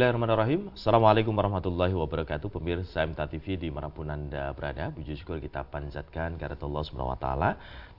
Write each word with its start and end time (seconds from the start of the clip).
Bismillahirrahmanirrahim. 0.00 0.72
Assalamualaikum 0.72 1.36
warahmatullahi 1.36 1.92
wabarakatuh. 1.92 2.48
Pemirsa 2.48 3.04
MTA 3.04 3.28
TV 3.36 3.60
di 3.60 3.68
mana 3.68 3.92
pun 3.92 4.08
Anda 4.08 4.48
berada, 4.56 4.88
puji 4.88 5.12
syukur 5.12 5.36
kita 5.44 5.60
panjatkan 5.68 6.40
karena 6.40 6.56
Allah 6.56 6.82
SWT. 6.88 7.28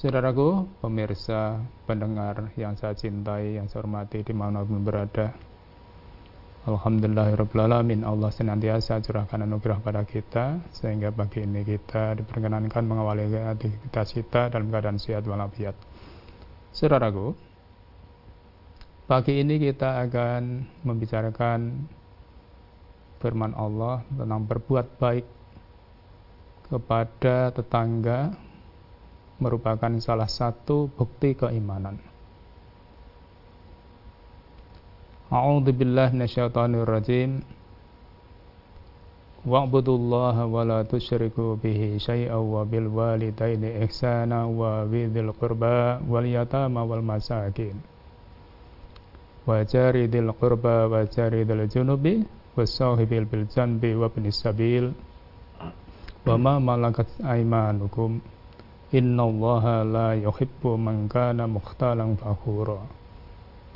Saudaraku, 0.00 0.64
pemirsa, 0.80 1.60
pendengar 1.84 2.56
yang 2.56 2.72
saya 2.72 2.96
cintai, 2.96 3.60
yang 3.60 3.68
saya 3.68 3.84
hormati 3.84 4.24
di 4.24 4.32
mana 4.32 4.64
pun 4.64 4.80
berada, 4.80 5.36
Alhamdulillahirrahmanirrahim 6.60 8.04
Allah 8.04 8.28
senantiasa 8.36 9.00
curahkan 9.00 9.48
anugerah 9.48 9.80
pada 9.80 10.04
kita 10.04 10.60
sehingga 10.76 11.08
pagi 11.08 11.40
ini 11.40 11.64
kita 11.64 12.20
diperkenankan 12.20 12.84
mengawali 12.84 13.32
aktivitas 13.32 14.12
kita 14.12 14.52
dalam 14.52 14.68
keadaan 14.68 15.00
sehat 15.00 15.24
walafiat. 15.24 15.72
Saudaraku, 16.76 17.32
pagi 19.08 19.40
ini 19.40 19.56
kita 19.56 20.04
akan 20.04 20.68
membicarakan 20.84 21.88
firman 23.24 23.56
Allah 23.56 24.04
tentang 24.12 24.44
berbuat 24.44 25.00
baik 25.00 25.26
kepada 26.68 27.56
tetangga 27.56 28.36
merupakan 29.40 29.96
salah 29.96 30.28
satu 30.28 30.92
bukti 30.92 31.32
keimanan. 31.40 32.09
A'udzu 35.30 35.70
billahi 35.70 36.10
minasyaitonir 36.18 36.90
rajim. 36.90 37.38
Wa'budullaha 39.46 40.42
wa 40.50 40.82
bihi 41.54 42.02
syai'an 42.02 42.42
wa 42.42 42.66
bil 42.66 42.90
walidaini 42.90 43.78
ihsana 43.86 44.50
wa 44.50 44.82
bidzil 44.90 45.30
qurba 45.38 46.02
wal 46.02 46.26
yatama 46.26 46.82
wal 46.82 47.06
masakin. 47.06 47.78
Wa 49.46 49.62
jaridil 49.62 50.34
qurba 50.34 50.90
wa 50.90 51.06
jaridil 51.06 51.62
junubi 51.70 52.26
wasahibil 52.58 53.30
bil 53.30 53.46
janbi 53.46 53.94
wa 53.94 54.10
ibnis 54.10 54.42
sabil 54.42 54.90
malakat 56.26 57.06
aymanukum 57.22 58.18
innallaha 58.90 59.86
la. 59.86 60.18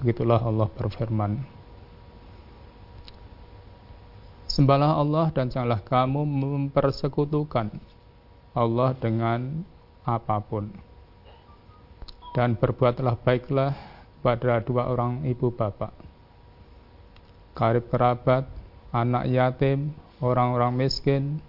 Begitulah 0.00 0.42
Allah 0.42 0.66
berfirman. 0.70 1.38
Sembahlah 4.54 5.02
Allah 5.02 5.34
dan 5.34 5.50
janganlah 5.50 5.82
kamu 5.82 6.22
mempersekutukan 6.22 7.74
Allah 8.54 8.94
dengan 9.02 9.66
apa 10.06 10.38
pun. 10.38 10.70
Dan 12.38 12.54
berbuatlah 12.54 13.18
baiklah 13.18 13.74
pada 14.22 14.62
dua 14.62 14.90
orang 14.90 15.26
ibu 15.26 15.50
bapak. 15.50 15.90
Karib 17.54 17.90
kerabat, 17.90 18.46
anak 18.94 19.26
yatim, 19.26 19.90
orang-orang 20.22 20.86
miskin, 20.86 21.42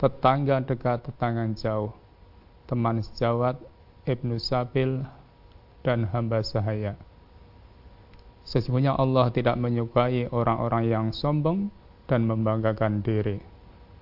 tetangga 0.00 0.64
dekat, 0.64 1.04
tetangga 1.04 1.52
jauh, 1.52 1.92
teman 2.64 3.04
sejawat, 3.04 3.60
ibnu 4.08 4.40
sabil, 4.40 5.04
dan 5.84 6.08
hamba 6.08 6.40
sahaya. 6.40 6.96
Sesungguhnya 8.42 8.98
Allah 8.98 9.30
tidak 9.30 9.54
menyukai 9.54 10.26
orang-orang 10.34 10.84
yang 10.90 11.06
sombong 11.14 11.70
dan 12.10 12.26
membanggakan 12.26 13.00
diri. 13.00 13.38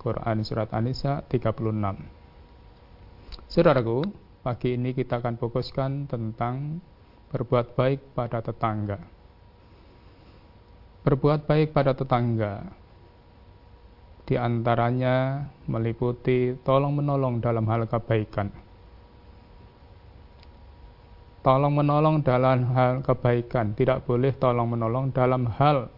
Quran 0.00 0.40
Surat 0.40 0.72
An-Nisa 0.72 1.20
36 1.28 1.60
Saudaraku, 3.52 4.00
pagi 4.40 4.80
ini 4.80 4.96
kita 4.96 5.20
akan 5.20 5.36
fokuskan 5.36 6.08
tentang 6.08 6.80
berbuat 7.30 7.76
baik 7.76 8.16
pada 8.16 8.40
tetangga. 8.40 8.96
Berbuat 11.04 11.44
baik 11.44 11.76
pada 11.76 11.92
tetangga 11.92 12.64
di 14.24 14.38
antaranya 14.38 15.42
meliputi 15.66 16.54
tolong-menolong 16.62 17.42
dalam 17.42 17.66
hal 17.66 17.90
kebaikan 17.90 18.69
tolong 21.40 21.72
menolong 21.72 22.20
dalam 22.20 22.68
hal 22.76 23.00
kebaikan, 23.00 23.72
tidak 23.72 24.04
boleh 24.04 24.32
tolong 24.36 24.68
menolong 24.76 25.08
dalam 25.08 25.48
hal 25.56 25.88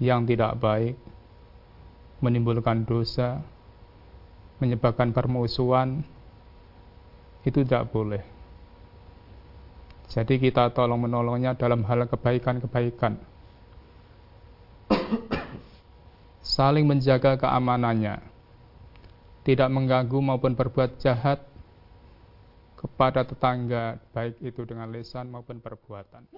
yang 0.00 0.24
tidak 0.24 0.56
baik, 0.56 0.96
menimbulkan 2.24 2.88
dosa, 2.88 3.42
menyebabkan 4.62 5.12
permusuhan, 5.12 6.00
itu 7.44 7.64
tidak 7.64 7.92
boleh. 7.92 8.22
Jadi 10.08 10.40
kita 10.40 10.72
tolong 10.72 11.04
menolongnya 11.04 11.52
dalam 11.52 11.84
hal 11.84 12.08
kebaikan-kebaikan. 12.08 13.20
Saling 16.40 16.88
menjaga 16.88 17.36
keamanannya. 17.36 18.24
Tidak 19.44 19.68
mengganggu 19.68 20.16
maupun 20.20 20.56
berbuat 20.56 20.96
jahat 21.00 21.47
kepada 22.78 23.26
tetangga, 23.26 23.98
baik 24.14 24.38
itu 24.38 24.62
dengan 24.62 24.86
lisan 24.94 25.26
maupun 25.26 25.58
perbuatan. 25.58 26.30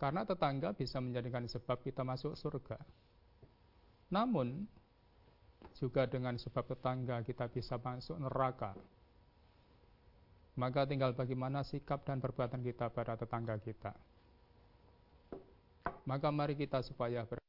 Karena 0.00 0.24
tetangga 0.24 0.72
bisa 0.72 1.04
menjadikan 1.04 1.44
sebab 1.44 1.84
kita 1.84 2.00
masuk 2.00 2.32
surga. 2.32 2.80
Namun, 4.08 4.64
juga 5.76 6.08
dengan 6.08 6.40
sebab 6.40 6.64
tetangga 6.64 7.20
kita 7.28 7.52
bisa 7.52 7.76
masuk 7.76 8.16
neraka. 8.16 8.72
Maka 10.56 10.88
tinggal 10.88 11.12
bagaimana 11.12 11.60
sikap 11.62 12.02
dan 12.08 12.18
perbuatan 12.18 12.64
kita 12.64 12.88
pada 12.88 13.20
tetangga 13.20 13.60
kita. 13.60 13.92
Maka 16.08 16.28
mari 16.32 16.56
kita 16.56 16.80
supaya 16.80 17.22
ber 17.28 17.47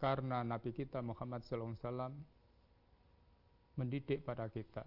karena 0.00 0.40
Nabi 0.40 0.72
kita 0.72 1.04
Muhammad 1.04 1.44
SAW 1.44 1.76
mendidik 3.76 4.24
pada 4.24 4.48
kita. 4.48 4.82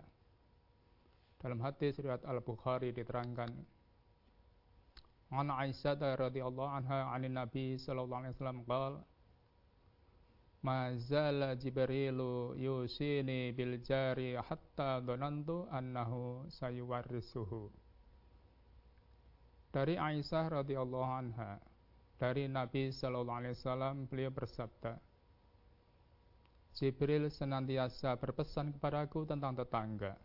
Dalam 1.38 1.62
hadis 1.62 2.02
riwayat 2.02 2.26
Al-Bukhari 2.26 2.90
diterangkan 2.90 3.52
An 5.34 5.50
Aisyah 5.50 5.98
radhiyallahu 6.18 6.72
anha 6.72 7.10
'an 7.14 7.26
Nabi 7.26 7.78
sallallahu 7.78 8.22
alaihi 8.22 8.34
wasallam 8.38 8.62
qala 8.70 9.02
ma 10.64 10.94
Jibrilu 11.58 12.56
yusini 12.56 13.52
bil 13.52 13.82
jari 13.84 14.38
hatta 14.38 15.04
dhanantu 15.04 15.68
annahu 15.68 16.48
sayuwarrisuhu 16.48 17.68
dari 19.74 19.98
Aisyah 19.98 20.64
radhiyallahu 20.64 21.12
anha 21.18 21.60
dari 22.18 22.50
Nabi 22.50 22.94
sallallahu 22.94 23.40
alaihi 23.44 23.56
wasallam 23.58 24.06
beliau 24.10 24.32
bersabda 24.34 24.98
Jibril 26.74 27.30
senantiasa 27.30 28.18
berpesan 28.18 28.74
kepadaku 28.78 29.30
tentang 29.30 29.54
tetangga 29.54 30.18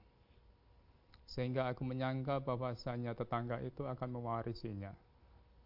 sehingga 1.29 1.69
aku 1.69 1.85
menyangka 1.85 2.41
bahwasanya 2.41 3.13
tetangga 3.13 3.61
itu 3.61 3.85
akan 3.85 4.09
mewarisinya 4.17 4.97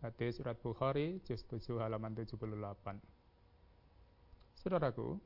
Hadis 0.02 0.42
surat 0.42 0.58
Bukhari 0.58 1.22
juz 1.22 1.46
7 1.46 1.78
halaman 1.78 2.10
78 2.18 2.98
Saudaraku, 4.58 5.18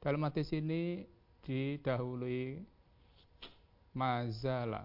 dalam 0.00 0.24
hadis 0.28 0.52
ini 0.52 1.08
didahului 1.40 2.60
mazala. 3.96 4.84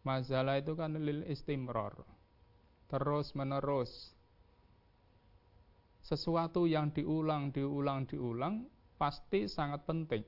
Mazala 0.00 0.56
itu 0.56 0.72
kan 0.72 0.96
lil 0.96 1.24
istimror. 1.28 2.04
Terus 2.92 3.32
menerus. 3.32 4.12
Sesuatu 6.04 6.68
yang 6.68 6.92
diulang, 6.92 7.48
diulang, 7.48 8.04
diulang 8.04 8.68
pasti 9.00 9.48
sangat 9.48 9.80
penting. 9.88 10.20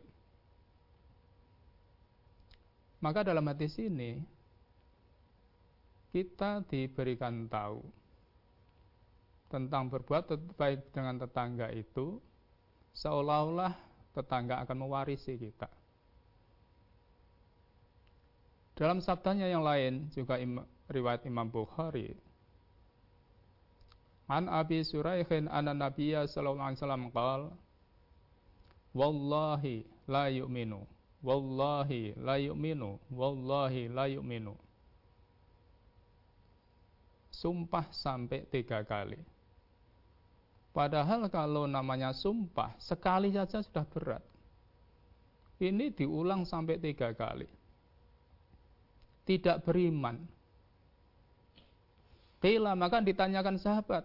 Maka 3.05 3.21
dalam 3.21 3.45
hadis 3.45 3.77
ini 3.77 4.17
kita 6.09 6.65
diberikan 6.65 7.45
tahu 7.53 7.85
tentang 9.53 9.93
berbuat 9.93 10.57
baik 10.57 10.89
dengan 10.89 11.21
tetangga 11.21 11.69
itu 11.69 12.17
seolah-olah 12.97 13.77
tetangga 14.17 14.65
akan 14.65 14.89
mewarisi 14.89 15.37
kita. 15.37 15.69
Dalam 18.75 19.05
sabdanya 19.05 19.53
yang 19.53 19.61
lain 19.61 20.09
juga 20.11 20.41
riwayat 20.89 21.29
Imam 21.29 21.47
Bukhari. 21.53 22.34
An 24.29 24.49
Abi 24.49 24.81
Suraikhin 24.81 25.53
anna 25.53 25.77
Nabiya 25.77 26.25
sallallahu 26.25 26.65
alaihi 26.73 26.81
wasallam 26.81 27.05
qal 27.13 27.43
Wallahi 28.95 29.85
la 30.09 30.33
yu'minu 30.33 30.81
Wallahi 31.21 32.17
la 32.17 32.37
yu'minu 32.41 32.97
Wallahi 33.13 33.93
la 33.93 34.07
yu'minu 34.09 34.55
Sumpah 37.35 37.91
sampai 37.93 38.49
tiga 38.49 38.81
kali 38.87 39.35
Padahal 40.75 41.31
kalau 41.31 41.71
namanya 41.71 42.11
sumpah, 42.11 42.75
sekali 42.83 43.31
saja 43.31 43.63
sudah 43.63 43.87
berat. 43.87 44.25
Ini 45.63 45.95
diulang 45.95 46.43
sampai 46.43 46.83
tiga 46.83 47.15
kali. 47.15 47.47
Tidak 49.23 49.63
beriman. 49.63 50.19
Qila 52.43 52.75
maka 52.75 52.99
ditanyakan 53.07 53.55
sahabat. 53.63 54.03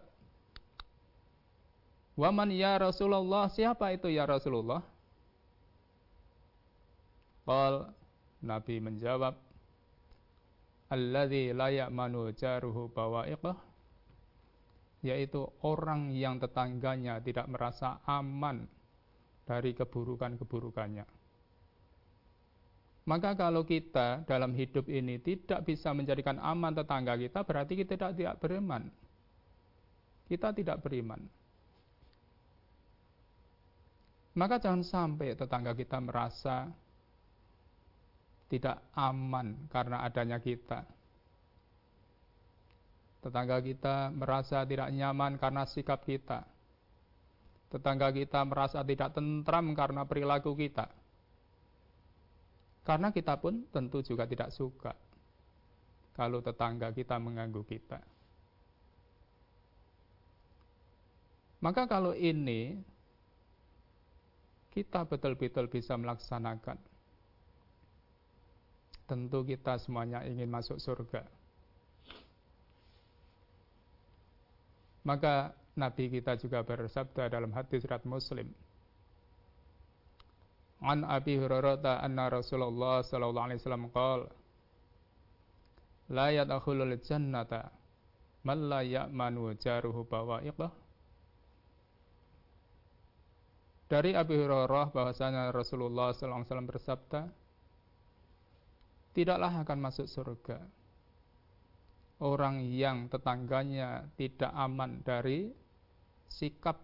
Waman 2.19 2.51
ya 2.51 2.75
Rasulullah, 2.75 3.47
siapa 3.47 3.95
itu 3.95 4.11
ya 4.11 4.27
Rasulullah? 4.27 4.83
Qal 7.47 7.87
Nabi 8.43 8.75
menjawab, 8.83 9.39
Alladhi 10.91 11.55
layak 11.55 11.87
manu 11.95 12.27
jaruhu 12.35 12.91
bawa'iqah 12.91 13.55
yaitu 14.99 15.47
orang 15.63 16.11
yang 16.11 16.43
tetangganya 16.43 17.23
tidak 17.23 17.47
merasa 17.47 18.03
aman 18.03 18.67
dari 19.47 19.71
keburukan-keburukannya. 19.71 21.07
Maka 23.07 23.31
kalau 23.33 23.63
kita 23.63 24.27
dalam 24.27 24.51
hidup 24.53 24.91
ini 24.91 25.17
tidak 25.23 25.63
bisa 25.63 25.95
menjadikan 25.95 26.35
aman 26.37 26.75
tetangga 26.75 27.15
kita, 27.15 27.47
berarti 27.47 27.73
kita 27.79 27.95
tidak, 27.95 28.11
tidak 28.19 28.35
beriman. 28.43 28.91
Kita 30.27 30.51
tidak 30.51 30.83
beriman. 30.83 31.38
Maka 34.37 34.61
jangan 34.61 34.85
sampai 34.85 35.33
tetangga 35.33 35.73
kita 35.73 35.97
merasa 35.97 36.69
tidak 38.49 38.81
aman 38.97 39.69
karena 39.69 40.01
adanya 40.05 40.41
kita 40.41 40.85
Tetangga 43.19 43.59
kita 43.59 44.15
merasa 44.15 44.63
tidak 44.63 44.95
nyaman 44.95 45.35
karena 45.35 45.67
sikap 45.67 46.07
kita. 46.07 46.47
Tetangga 47.67 48.15
kita 48.15 48.47
merasa 48.47 48.79
tidak 48.81 49.11
tentram 49.11 49.75
karena 49.75 50.07
perilaku 50.07 50.55
kita. 50.55 50.87
Karena 52.87 53.11
kita 53.11 53.35
pun 53.37 53.67
tentu 53.69 53.99
juga 54.01 54.23
tidak 54.23 54.55
suka 54.55 54.95
kalau 56.15 56.39
tetangga 56.39 56.95
kita 56.95 57.19
mengganggu 57.19 57.61
kita. 57.67 57.99
Maka 61.59 61.91
kalau 61.91 62.15
ini 62.15 62.79
kita 64.69 65.05
betul-betul 65.05 65.65
bisa 65.67 65.97
melaksanakan. 65.97 66.77
Tentu 69.09 69.41
kita 69.41 69.81
semuanya 69.81 70.21
ingin 70.21 70.49
masuk 70.49 70.77
surga. 70.77 71.25
Maka 75.01 75.57
Nabi 75.73 76.13
kita 76.13 76.37
juga 76.37 76.61
bersabda 76.61 77.33
dalam 77.33 77.49
hadis 77.55 77.81
surat 77.81 78.05
Muslim. 78.05 78.53
An 80.85 81.03
Abi 81.03 81.35
Hurairah 81.41 82.05
anna 82.05 82.29
Rasulullah 82.29 83.01
sallallahu 83.01 83.47
alaihi 83.51 83.59
wasallam 83.59 83.89
qala 83.91 84.29
La 86.09 86.33
yadkhulul 86.33 86.97
jannata 87.05 87.69
man 88.41 88.65
la 88.65 88.81
ya'manu 88.81 89.53
jaruhu 89.59 90.07
bawa'iqah 90.09 90.71
Dari 93.89 94.13
Abi 94.13 94.37
Hurairah 94.37 94.93
bahwasanya 94.93 95.49
Rasulullah 95.49 96.13
wasallam 96.13 96.69
bersabda 96.69 97.25
Tidaklah 99.09 99.65
akan 99.65 99.79
masuk 99.81 100.05
surga 100.05 100.61
orang 102.19 102.59
yang 102.67 103.07
tetangganya 103.07 104.03
tidak 104.19 104.51
aman 104.51 104.99
dari 105.01 105.49
sikap 106.27 106.83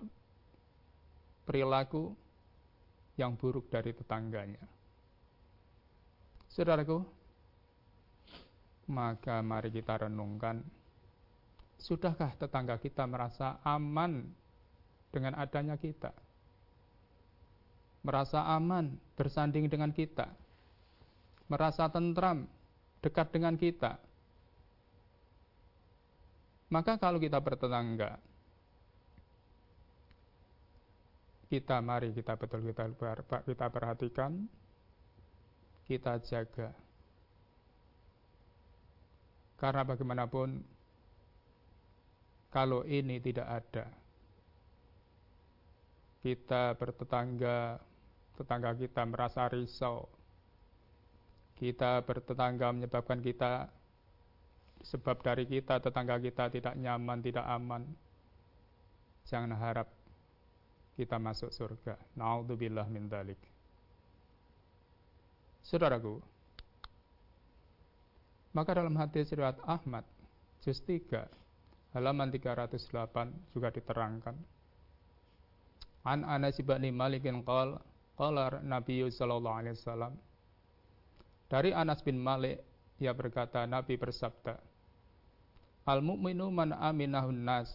perilaku 1.44 2.16
yang 3.20 3.36
buruk 3.36 3.68
dari 3.70 3.92
tetangganya. 3.92 4.64
Saudaraku, 6.50 7.04
maka 8.92 9.44
mari 9.44 9.70
kita 9.72 10.08
renungkan, 10.08 10.64
sudahkah 11.80 12.32
tetangga 12.40 12.80
kita 12.80 13.04
merasa 13.04 13.60
aman 13.64 14.24
dengan 15.12 15.36
adanya 15.36 15.76
kita? 15.76 16.25
Merasa 18.06 18.46
aman 18.54 18.94
bersanding 19.18 19.66
dengan 19.66 19.90
kita? 19.90 20.30
Merasa 21.50 21.90
tentram 21.90 22.46
dekat 23.02 23.34
dengan 23.34 23.58
kita? 23.58 23.98
Maka 26.70 27.02
kalau 27.02 27.18
kita 27.18 27.42
bertetangga, 27.42 28.22
kita 31.50 31.78
mari 31.82 32.10
kita 32.14 32.34
betul 32.38 32.62
kita 32.66 32.94
kita 33.46 33.66
perhatikan, 33.70 34.50
kita 35.86 36.18
jaga. 36.26 36.74
Karena 39.56 39.82
bagaimanapun 39.88 40.62
kalau 42.52 42.84
ini 42.84 43.22
tidak 43.24 43.48
ada, 43.48 43.86
kita 46.26 46.76
bertetangga, 46.76 47.80
tetangga 48.36 48.76
kita 48.76 49.02
merasa 49.08 49.48
risau, 49.50 50.08
kita 51.56 52.04
bertetangga 52.04 52.76
menyebabkan 52.76 53.24
kita 53.24 53.72
sebab 54.86 55.24
dari 55.24 55.48
kita 55.48 55.82
tetangga 55.82 56.20
kita 56.20 56.52
tidak 56.52 56.76
nyaman, 56.78 57.24
tidak 57.24 57.46
aman. 57.48 57.84
Jangan 59.26 59.58
harap 59.58 59.90
kita 60.94 61.18
masuk 61.18 61.50
surga. 61.50 61.98
Na'udzubillah 62.14 62.86
min 62.92 63.10
dalik. 63.10 63.40
Saudaraku, 65.66 66.22
maka 68.54 68.72
dalam 68.78 68.94
hadis 68.96 69.34
riwayat 69.34 69.58
Ahmad 69.66 70.06
juz 70.62 70.78
3 70.86 71.26
halaman 71.98 72.30
308 72.30 73.52
juga 73.52 73.74
diterangkan 73.74 74.38
An 76.06 76.22
Anas 76.22 76.62
bin 76.62 76.86
Malik 76.94 77.26
qala 77.44 77.82
qala 78.16 78.64
Nabi 78.64 79.06
sallallahu 79.08 79.60
alaihi 79.60 79.76
wasallam 79.76 80.14
Dari 81.46 81.72
Anas 81.76 82.02
bin 82.02 82.18
Malik 82.18 82.58
ia 82.98 83.14
berkata, 83.14 83.68
Nabi 83.70 84.00
bersabda, 84.00 84.58
Al-mu'minu 85.86 86.50
man 86.50 86.74
aminahun 86.74 87.46
nas. 87.46 87.70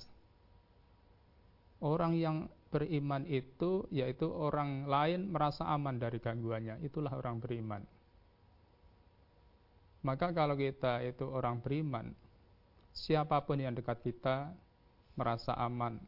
Orang 1.79 2.19
yang 2.19 2.51
beriman 2.75 3.23
itu 3.31 3.87
yaitu 3.95 4.27
orang 4.27 4.91
lain 4.91 5.31
merasa 5.31 5.65
aman 5.71 5.97
dari 5.97 6.19
gangguannya. 6.19 6.83
Itulah 6.83 7.15
orang 7.15 7.39
beriman. 7.39 7.83
Maka 10.03 10.33
kalau 10.35 10.59
kita 10.59 11.05
itu 11.07 11.29
orang 11.29 11.63
beriman, 11.63 12.11
siapa 12.91 13.39
pun 13.47 13.61
yang 13.61 13.77
dekat 13.77 14.01
kita 14.01 14.51
merasa 15.15 15.53
aman, 15.55 16.01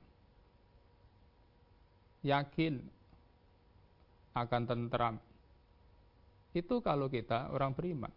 yakin 2.25 2.81
akan 4.33 4.63
tentram. 4.65 5.17
Itu 6.53 6.85
kalau 6.85 7.09
kita 7.09 7.53
orang 7.53 7.73
beriman. 7.73 8.13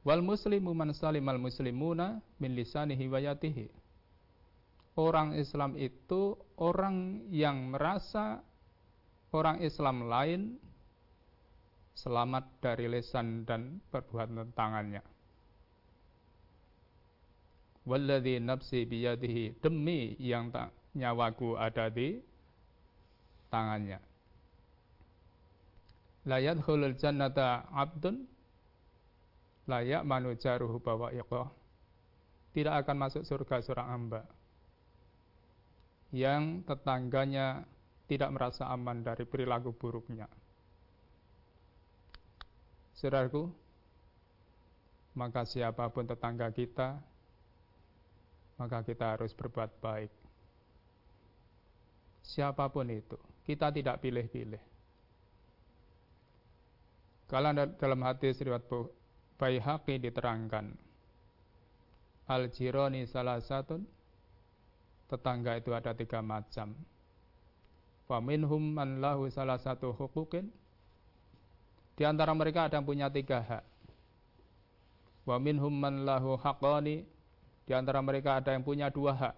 Wal 0.00 0.24
muslimu 0.24 0.72
man 0.72 0.96
salimal 0.96 1.36
muslimuna 1.36 2.20
min 2.40 2.56
lisanihi 2.56 3.04
wa 3.08 3.20
yatihi. 3.20 3.68
Orang 4.96 5.36
Islam 5.36 5.76
itu 5.76 6.36
orang 6.60 7.28
yang 7.32 7.72
merasa 7.72 8.40
orang 9.32 9.60
Islam 9.64 10.08
lain 10.08 10.60
selamat 11.96 12.44
dari 12.64 12.88
lesan 12.88 13.44
dan 13.44 13.80
perbuatan 13.92 14.52
tangannya. 14.56 15.04
Walladhi 17.84 18.40
nafsi 18.40 18.84
biyadihi 18.84 19.60
demi 19.60 20.16
yang 20.20 20.52
tak 20.52 20.72
nyawaku 20.96 21.56
ada 21.56 21.88
di 21.88 22.20
tangannya. 23.50 23.98
La 26.24 26.38
yadkhulul 26.38 26.96
jannata 26.96 27.68
'abdun 27.68 28.24
layak 29.66 30.02
manujaruhu 30.06 30.78
bawa 30.80 31.10
iqah. 31.12 31.50
Tidak 32.50 32.74
akan 32.82 32.96
masuk 32.98 33.22
surga 33.22 33.62
seorang 33.62 33.88
hamba 33.94 34.22
yang 36.10 36.66
tetangganya 36.66 37.62
tidak 38.10 38.34
merasa 38.34 38.66
aman 38.66 39.06
dari 39.06 39.22
perilaku 39.22 39.70
buruknya. 39.70 40.26
Saudaraku, 42.98 43.46
maka 45.14 45.46
siapa 45.46 45.86
pun 45.94 46.10
tetangga 46.10 46.50
kita, 46.50 46.98
maka 48.58 48.82
kita 48.82 49.16
harus 49.16 49.30
berbuat 49.32 49.70
baik. 49.78 50.12
Siapa 52.26 52.66
pun 52.68 52.90
itu, 52.90 53.16
kita 53.50 53.74
tidak 53.74 53.98
pilih-pilih. 53.98 54.62
Kalau 57.26 57.50
dalam 57.54 58.00
hadis 58.06 58.38
riwayat 58.38 58.66
Baihaqi 59.38 59.98
diterangkan, 59.98 60.70
Al-jironi 62.30 63.10
salah 63.10 63.42
satu 63.42 63.82
tetangga 65.10 65.58
itu 65.58 65.74
ada 65.74 65.90
tiga 65.90 66.22
macam. 66.22 66.78
Faminhum 68.06 68.62
man 68.62 69.02
lahu 69.02 69.26
salah 69.26 69.58
satu 69.58 69.90
hukukin, 69.90 70.46
di 72.00 72.08
antara 72.08 72.32
mereka 72.32 72.64
ada 72.64 72.80
yang 72.80 72.88
punya 72.88 73.12
tiga 73.12 73.44
hak. 73.44 73.60
Wa 75.28 75.36
minhum 75.36 75.68
man 75.68 76.08
lahu 76.08 76.32
haqqani. 76.40 77.04
Di 77.68 77.76
antara 77.76 78.00
mereka 78.00 78.40
ada 78.40 78.56
yang 78.56 78.64
punya 78.64 78.88
dua 78.88 79.12
hak. 79.12 79.36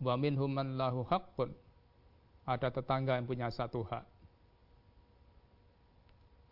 Wa 0.00 0.16
minhum 0.16 0.48
man 0.48 0.80
lahu 0.80 1.04
haqqun. 1.04 1.52
Ada 2.50 2.74
tetangga 2.74 3.14
yang 3.14 3.30
punya 3.30 3.46
satu 3.54 3.86
hak. 3.86 4.02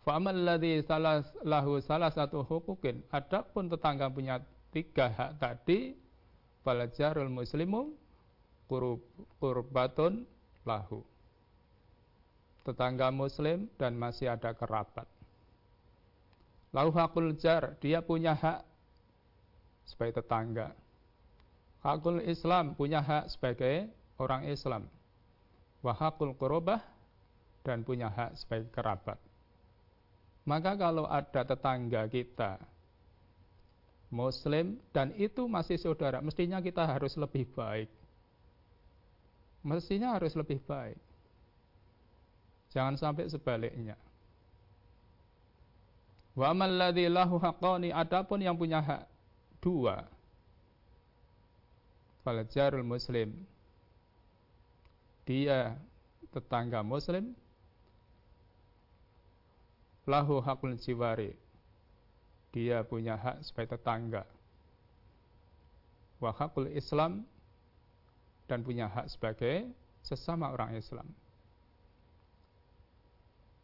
Fa'amal 0.07 0.39
ladhi 0.47 0.79
salah, 0.87 1.19
lahu 1.43 1.83
salah 1.83 2.07
satu 2.07 2.47
hukukin. 2.47 3.03
Adapun 3.11 3.67
tetangga 3.67 4.07
punya 4.07 4.39
tiga 4.71 5.11
hak 5.11 5.43
tadi. 5.43 5.91
Falajarul 6.63 7.27
muslimu 7.27 7.91
kurub, 8.71 9.03
kurbatun 9.43 10.23
lahu 10.63 11.03
tetangga 12.69 13.09
muslim 13.09 13.65
dan 13.81 13.97
masih 13.97 14.29
ada 14.29 14.53
kerabat. 14.53 15.09
Lalu 16.69 16.91
hakul 16.93 17.33
jar, 17.33 17.73
dia 17.81 18.05
punya 18.05 18.37
hak 18.37 18.61
sebagai 19.89 20.21
tetangga. 20.21 20.69
Hakul 21.81 22.21
Islam 22.21 22.77
punya 22.77 23.01
hak 23.01 23.33
sebagai 23.33 23.89
orang 24.21 24.45
Islam. 24.45 24.85
Wahakul 25.79 26.35
korobah 26.35 26.83
dan 27.63 27.87
punya 27.87 28.11
hak 28.11 28.35
sebagai 28.35 28.67
kerabat. 28.75 29.19
Maka 30.43 30.75
kalau 30.75 31.05
ada 31.05 31.45
tetangga 31.45 32.09
kita 32.09 32.59
Muslim 34.09 34.81
dan 34.89 35.13
itu 35.13 35.45
masih 35.45 35.77
saudara, 35.77 36.17
mestinya 36.19 36.57
kita 36.57 36.81
harus 36.81 37.13
lebih 37.13 37.45
baik. 37.53 37.87
Mestinya 39.61 40.17
harus 40.17 40.33
lebih 40.33 40.57
baik. 40.65 40.97
Jangan 42.73 42.97
sampai 42.97 43.29
sebaliknya. 43.29 43.93
Wa 46.33 46.55
amal 46.55 46.71
ladzi 46.73 47.05
lahu 47.05 47.37
adapun 47.93 48.39
yang 48.41 48.57
punya 48.57 48.81
hak 48.81 49.03
dua. 49.61 50.07
Falajarul 52.25 52.85
muslim. 52.85 53.35
Dia 55.29 55.77
tetangga 56.33 56.81
muslim 56.81 57.37
lahu 60.09 60.41
hakul 60.41 60.73
jiwari. 60.73 61.37
Dia 62.49 62.81
punya 62.81 63.13
hak 63.13 63.45
sebagai 63.45 63.77
tetangga. 63.77 64.25
Wa 66.17 66.33
hakul 66.33 66.73
Islam 66.73 67.29
dan 68.49 68.65
punya 68.65 68.89
hak 68.89 69.05
sebagai 69.13 69.69
sesama 70.01 70.49
orang 70.49 70.73
Islam. 70.73 71.05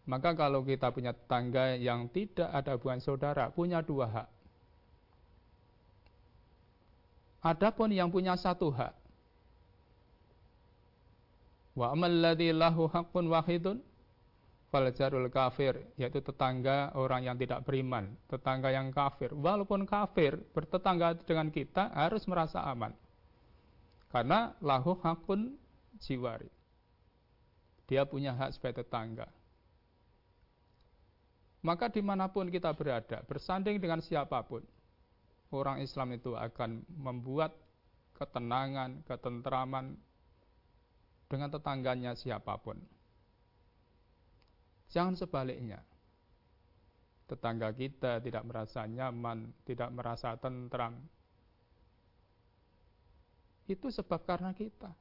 Maka 0.05 0.37
kalau 0.37 0.61
kita 0.61 0.93
punya 0.93 1.17
tetangga 1.17 1.73
yang 1.81 2.05
tidak 2.13 2.45
ada 2.53 2.77
hubungan 2.77 3.01
saudara, 3.01 3.49
punya 3.49 3.81
dua 3.81 4.05
hak. 4.05 4.29
Adapun 7.41 7.89
yang 7.89 8.13
punya 8.13 8.37
satu 8.37 8.69
hak. 8.69 8.93
Wa 11.75 11.91
amal 11.91 12.11
ladzi 12.23 12.55
lahu 12.55 12.87
haqqun 12.87 13.27
wahidun 13.27 13.83
faljarul 14.71 15.31
kafir, 15.31 15.79
yaitu 15.95 16.19
tetangga 16.19 16.91
orang 16.95 17.27
yang 17.27 17.37
tidak 17.39 17.63
beriman, 17.63 18.15
tetangga 18.27 18.71
yang 18.71 18.91
kafir. 18.91 19.31
Walaupun 19.31 19.87
kafir, 19.87 20.35
bertetangga 20.51 21.19
dengan 21.23 21.47
kita 21.51 21.91
harus 21.95 22.27
merasa 22.27 22.63
aman. 22.63 22.91
Karena 24.11 24.55
lahu 24.63 24.95
hakun 24.99 25.55
jiwari. 25.99 26.47
Dia 27.87 28.03
punya 28.03 28.35
hak 28.35 28.55
sebagai 28.55 28.83
tetangga. 28.83 29.27
Maka 31.63 31.89
di 31.89 32.03
mana 32.03 32.29
pun 32.29 32.51
kita 32.51 32.75
berada, 32.77 33.25
bersanding 33.25 33.81
dengan 33.81 33.97
siapa 33.97 34.43
pun, 34.45 34.61
orang 35.55 35.81
Islam 35.81 36.13
itu 36.13 36.37
akan 36.37 36.83
membuat 36.93 37.55
ketenangan, 38.15 39.01
ketentraman 39.07 39.97
dengan 41.25 41.49
tetangganya 41.49 42.13
siapa 42.13 42.57
pun. 42.61 42.77
Jangan 44.93 45.17
sebaliknya. 45.17 45.81
Tetangga 47.25 47.73
kita 47.73 48.21
tidak 48.21 48.45
merasa 48.45 48.85
nyaman, 48.85 49.49
tidak 49.65 49.89
merasa 49.89 50.37
tentram. 50.37 51.01
Itu 53.65 53.89
sebab 53.89 54.21
karena 54.29 54.53
kita. 54.53 54.93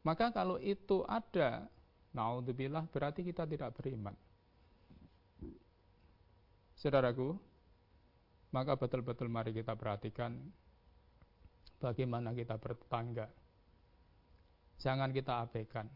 Maka 0.00 0.32
kalau 0.32 0.56
itu 0.56 1.04
ada, 1.04 1.68
naudzubillah 2.16 2.88
berarti 2.88 3.20
kita 3.20 3.44
tidak 3.44 3.76
beriman. 3.76 4.16
Saudaraku, 6.76 7.36
maka 8.52 8.76
betul-betul 8.76 9.28
mari 9.28 9.52
kita 9.52 9.76
perhatikan 9.76 10.32
bagaimana 11.76 12.32
kita 12.32 12.56
bertetangga. 12.56 13.28
Jangan 14.80 15.10
kita 15.12 15.44
abaikan. 15.44 15.88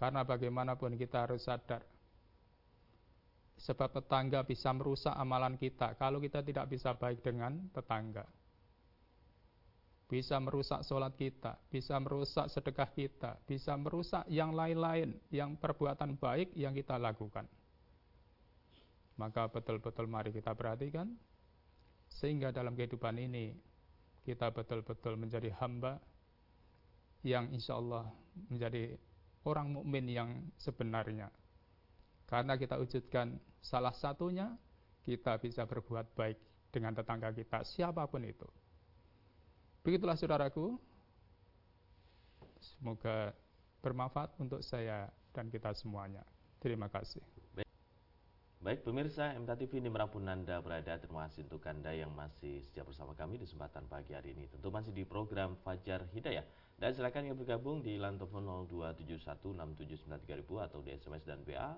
Karena 0.00 0.24
bagaimanapun 0.24 0.96
kita 0.96 1.28
harus 1.28 1.44
sadar. 1.44 1.84
Sebab 3.60 3.92
tetangga 3.92 4.40
bisa 4.40 4.72
merusak 4.72 5.12
amalan 5.12 5.60
kita 5.60 5.92
kalau 6.00 6.16
kita 6.16 6.40
tidak 6.40 6.72
bisa 6.72 6.96
baik 6.96 7.20
dengan 7.20 7.68
tetangga. 7.76 8.24
Bisa 10.08 10.40
merusak 10.40 10.82
sholat 10.82 11.14
kita, 11.14 11.60
bisa 11.68 12.00
merusak 12.00 12.48
sedekah 12.48 12.90
kita, 12.90 13.36
bisa 13.44 13.76
merusak 13.76 14.24
yang 14.26 14.56
lain-lain, 14.56 15.14
yang 15.30 15.54
perbuatan 15.54 16.16
baik 16.16 16.50
yang 16.56 16.72
kita 16.72 16.96
lakukan. 16.96 17.44
Maka 19.20 19.52
betul-betul 19.52 20.08
mari 20.08 20.32
kita 20.32 20.56
perhatikan 20.56 21.12
sehingga 22.08 22.50
dalam 22.50 22.72
kehidupan 22.72 23.20
ini 23.20 23.52
kita 24.24 24.48
betul-betul 24.48 25.20
menjadi 25.20 25.52
hamba 25.60 26.00
yang 27.26 27.52
insya 27.52 27.76
Allah 27.76 28.08
menjadi 28.48 28.96
orang 29.44 29.72
mukmin 29.72 30.06
yang 30.08 30.30
sebenarnya. 30.56 31.28
Karena 32.28 32.54
kita 32.54 32.78
wujudkan 32.78 33.36
salah 33.60 33.92
satunya 33.92 34.54
kita 35.02 35.40
bisa 35.40 35.66
berbuat 35.66 36.14
baik 36.14 36.38
dengan 36.70 36.94
tetangga 36.94 37.34
kita 37.34 37.66
siapa 37.66 38.06
pun 38.06 38.22
itu. 38.22 38.46
Begitulah 39.82 40.14
saudaraku, 40.14 40.76
Semoga 42.60 43.32
bermanfaat 43.80 44.36
untuk 44.36 44.60
saya 44.60 45.08
dan 45.32 45.48
kita 45.48 45.72
semuanya. 45.72 46.20
Terima 46.60 46.92
kasih. 46.92 47.24
Baik 48.60 48.84
pemirsa 48.84 49.32
MTA 49.40 49.56
TV 49.56 49.80
di 49.80 49.88
mana 49.88 50.04
pun 50.04 50.20
Anda 50.28 50.60
berada, 50.60 51.00
terima 51.00 51.24
kasih 51.24 51.48
untuk 51.48 51.64
Anda 51.64 51.96
yang 51.96 52.12
masih 52.12 52.60
setia 52.60 52.84
bersama 52.84 53.16
kami 53.16 53.40
di 53.40 53.48
kesempatan 53.48 53.88
pagi 53.88 54.12
hari 54.12 54.36
ini. 54.36 54.52
Tentu 54.52 54.68
masih 54.68 54.92
di 54.92 55.08
program 55.08 55.56
Fajar 55.64 56.04
Hidayah. 56.12 56.44
Dan 56.76 56.92
silakan 56.92 57.32
yang 57.32 57.40
bergabung 57.40 57.80
di 57.80 57.96
line 57.96 58.20
telepon 58.20 58.44
02716793000 58.68 60.44
atau 60.60 60.84
di 60.84 60.92
SMS 60.92 61.24
dan 61.24 61.40
BA 61.40 61.72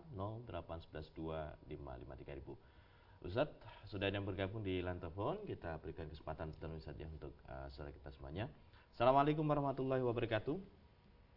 08112553000. 1.71 3.31
Ustadz, 3.31 3.87
sudah 3.87 4.11
ada 4.11 4.19
yang 4.19 4.27
bergabung 4.27 4.67
di 4.67 4.83
line 4.83 4.99
telepon, 4.99 5.39
kita 5.47 5.79
berikan 5.79 6.11
kesempatan 6.11 6.51
terus 6.51 6.83
saja 6.83 7.07
untuk 7.07 7.31
uh, 7.47 7.71
saudara 7.71 7.95
kita 7.95 8.11
semuanya. 8.11 8.51
Assalamualaikum 8.91 9.47
warahmatullahi 9.47 10.03
wabarakatuh. 10.03 10.59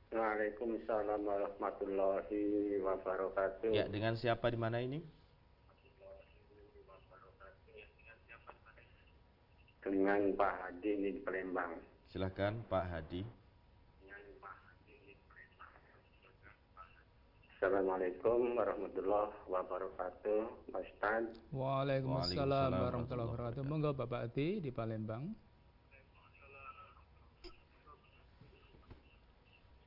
Waalaikumsalam 0.10 1.22
warahmatullahi 1.22 2.82
wabarakatuh. 2.82 3.70
Ya, 3.78 3.86
dengan 3.86 4.18
siapa 4.18 4.50
di 4.50 4.58
mana 4.58 4.82
ini? 4.82 5.06
Dengan 9.86 10.34
Pak 10.34 10.54
Hadi 10.66 10.90
ini 10.98 11.10
di 11.14 11.22
Palembang. 11.22 11.78
Silakan 12.10 12.66
Pak 12.66 12.86
Hadi. 12.90 13.22
Assalamualaikum 17.56 18.54
warahmatullahi 18.54 19.34
wabarakatuh, 19.50 20.70
Pak 20.70 20.82
Ustaz. 20.86 21.26
Waalaikumsalam 21.50 22.70
warahmatullahi 22.74 23.30
wabarakatuh. 23.30 23.64
Monggo 23.66 23.92
Bapak 23.94 24.30
Hadi 24.30 24.62
di 24.62 24.70
Palembang. 24.70 25.34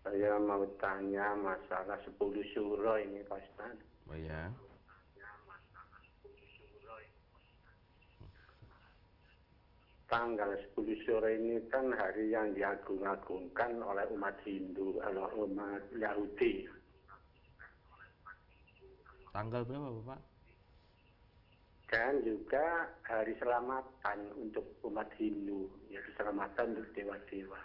Saya 0.03 0.41
mau 0.41 0.65
tanya 0.81 1.37
masalah 1.37 2.01
10 2.03 2.19
surah 2.55 2.99
ini 3.03 3.23
Pak 3.29 3.39
Ustaz. 3.47 3.77
Oh 4.11 4.17
ya. 4.19 4.51
Tanggal 10.09 10.57
10 10.73 11.05
sore 11.05 11.37
ini 11.37 11.61
kan 11.69 11.93
hari 11.93 12.33
yang 12.33 12.57
diagung-agungkan 12.57 13.77
oleh 13.85 14.09
umat 14.17 14.35
Hindu, 14.41 14.97
oleh 15.05 15.29
umat 15.45 15.85
Yahudi. 15.93 16.65
Tanggal 19.37 19.63
berapa 19.69 19.89
Bapak? 20.01 20.21
Dan 21.89 22.21
juga 22.25 22.89
hari 23.05 23.37
selamatan 23.37 24.19
untuk 24.37 24.65
umat 24.89 25.09
Hindu, 25.21 25.69
ya 25.93 26.01
keselamatan 26.05 26.77
untuk 26.77 26.89
dewa-dewa. 26.97 27.61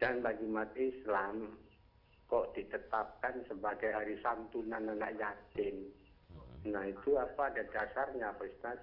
Dan 0.00 0.24
bagi 0.24 0.44
umat 0.46 0.72
Islam, 0.76 1.52
kok 2.28 2.52
ditetapkan 2.52 3.44
sebagai 3.48 3.92
hari 3.92 4.16
santunan 4.20 4.92
anak 4.92 5.16
yatim 5.20 5.88
Nah 6.66 6.84
itu 6.88 7.14
apa 7.14 7.54
ada 7.54 7.62
dasarnya 7.70 8.34
Pak 8.34 8.46
Ustaz? 8.48 8.78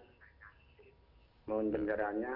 Mohon 1.50 1.68
dengarannya. 1.76 2.34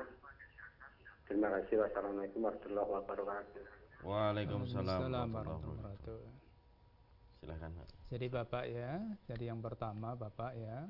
Terima 1.30 1.48
kasih. 1.56 1.86
Wassalamualaikum 1.86 2.42
warahmatullahi 2.44 2.90
wabarakatuh. 2.90 3.64
Waalaikumsalam 4.04 5.00
warahmatullahi 5.08 5.64
wabarakatuh. 5.64 6.20
Silahkan 7.40 7.72
Pak. 7.72 7.88
Jadi 8.10 8.26
Bapak 8.28 8.66
ya, 8.68 8.92
jadi 9.30 9.44
yang 9.54 9.62
pertama 9.62 10.18
Bapak 10.18 10.58
ya. 10.58 10.90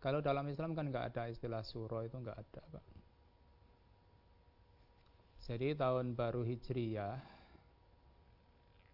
Kalau 0.00 0.24
dalam 0.24 0.46
Islam 0.48 0.72
kan 0.72 0.88
nggak 0.88 1.14
ada 1.14 1.28
istilah 1.28 1.62
suro 1.66 2.00
itu 2.02 2.16
nggak 2.16 2.38
ada 2.38 2.62
Pak. 2.72 2.84
Jadi 5.46 5.78
tahun 5.78 6.18
baru 6.18 6.42
Hijriyah 6.42 7.22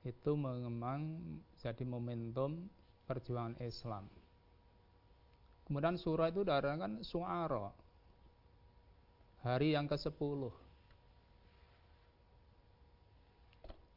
itu 0.04 0.32
memang 0.34 1.16
jadi 1.56 1.84
momentum 1.86 2.68
perjuangan 3.12 3.60
Islam. 3.60 4.08
Kemudian 5.68 6.00
surah 6.00 6.32
itu 6.32 6.48
kan 6.48 7.04
suara. 7.04 7.68
Hari 9.44 9.76
yang 9.76 9.84
ke-10. 9.84 10.40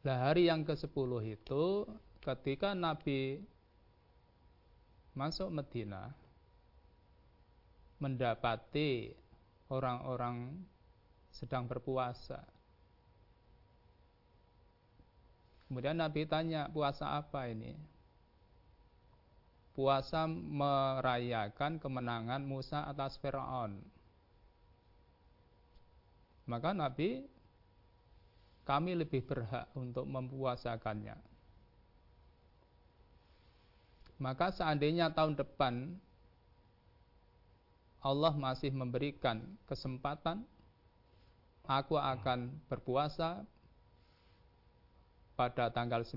Nah, 0.03 0.17
hari 0.27 0.51
yang 0.51 0.67
ke-10 0.67 1.11
itu 1.23 1.63
ketika 2.19 2.75
Nabi 2.75 3.39
masuk 5.15 5.47
Medina 5.47 6.11
mendapati 8.03 9.15
orang-orang 9.71 10.59
sedang 11.31 11.65
berpuasa. 11.65 12.43
Kemudian 15.65 15.97
Nabi 15.97 16.29
tanya, 16.29 16.69
puasa 16.69 17.17
apa 17.17 17.49
ini? 17.49 17.94
Puasa 19.75 20.23
merayakan 20.25 21.77
kemenangan 21.83 22.41
Musa 22.47 22.87
atas 22.87 23.19
Firaun. 23.19 23.83
Maka 26.47 26.71
Nabi 26.71 27.27
kami 28.63 28.95
lebih 28.95 29.21
berhak 29.27 29.67
untuk 29.75 30.07
mempuasakannya. 30.07 31.19
Maka 34.15 34.55
seandainya 34.55 35.11
tahun 35.11 35.35
depan 35.35 35.99
Allah 37.99 38.33
masih 38.37 38.71
memberikan 38.71 39.43
kesempatan, 39.67 40.47
aku 41.67 41.99
akan 41.99 42.53
berpuasa 42.71 43.43
pada 45.35 45.67
tanggal 45.73 46.07
9 46.07 46.15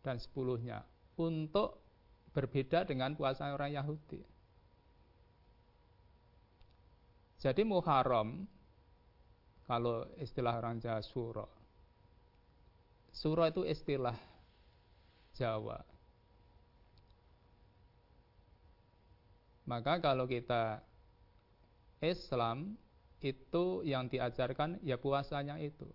dan 0.00 0.16
10-nya 0.16 0.86
untuk 1.20 1.89
berbeda 2.30 2.86
dengan 2.86 3.14
puasa 3.18 3.50
orang 3.50 3.74
Yahudi. 3.74 4.22
Jadi 7.40 7.62
Muharram 7.64 8.44
kalau 9.64 10.04
istilah 10.20 10.60
orang 10.60 10.76
Jawa 10.78 11.00
Suro. 11.00 11.48
Suro 13.10 13.42
itu 13.48 13.64
istilah 13.64 14.14
Jawa. 15.34 15.80
Maka 19.64 20.02
kalau 20.02 20.26
kita 20.26 20.82
Islam 22.02 22.74
itu 23.22 23.86
yang 23.86 24.10
diajarkan 24.10 24.82
ya 24.82 24.98
puasanya 24.98 25.56
itu. 25.62 25.86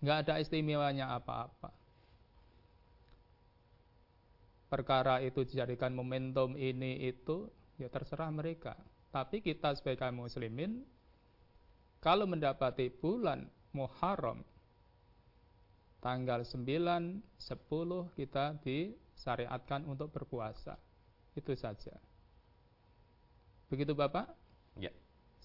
Nggak 0.00 0.18
ada 0.24 0.34
istimewanya 0.40 1.12
apa-apa 1.12 1.75
perkara 4.76 5.24
itu 5.24 5.40
dijadikan 5.48 5.96
momentum 5.96 6.52
ini 6.52 7.08
itu 7.08 7.48
ya 7.80 7.88
terserah 7.88 8.28
mereka 8.28 8.76
tapi 9.08 9.40
kita 9.40 9.72
sebagai 9.72 10.04
kaum 10.04 10.28
muslimin 10.28 10.84
kalau 12.04 12.28
mendapati 12.28 12.92
bulan 12.92 13.48
Muharram 13.72 14.44
tanggal 16.04 16.44
9 16.44 16.60
10 16.60 18.20
kita 18.20 18.60
disyariatkan 18.60 19.88
untuk 19.88 20.12
berpuasa 20.12 20.76
itu 21.32 21.56
saja 21.56 21.96
begitu 23.72 23.96
Bapak 23.96 24.28
ya 24.76 24.92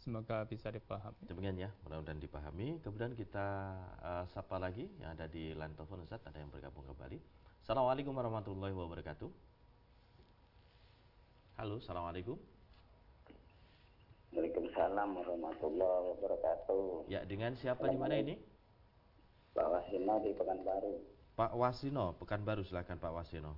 Semoga 0.02 0.42
bisa 0.50 0.74
dipahami. 0.74 1.30
Demikian 1.30 1.62
ya, 1.62 1.70
mudah-mudahan 1.86 2.18
dipahami. 2.18 2.82
Kemudian 2.82 3.14
kita 3.14 3.78
uh, 4.02 4.26
sapa 4.34 4.58
lagi 4.58 4.90
yang 4.98 5.14
ada 5.14 5.30
di 5.30 5.54
line 5.54 5.78
telepon 5.78 6.02
Ustaz, 6.02 6.26
ada 6.26 6.42
yang 6.42 6.50
bergabung 6.50 6.82
kembali. 6.90 7.22
Assalamualaikum 7.62 8.18
warahmatullahi 8.18 8.74
wabarakatuh. 8.74 9.30
Halo, 11.62 11.78
Assalamualaikum. 11.78 12.34
Waalaikumsalam 14.34 15.10
warahmatullahi 15.14 16.02
wabarakatuh. 16.10 17.06
Ya, 17.06 17.22
dengan 17.22 17.54
siapa 17.54 17.86
di 17.86 18.02
mana 18.02 18.18
ini? 18.18 18.42
Pak 19.54 19.70
Wasino 19.70 20.14
di 20.26 20.34
Pekanbaru. 20.34 20.94
Pak 21.38 21.54
Wasino, 21.54 22.18
Pekanbaru, 22.18 22.66
silakan 22.66 22.98
Pak 22.98 23.14
Wasino. 23.14 23.54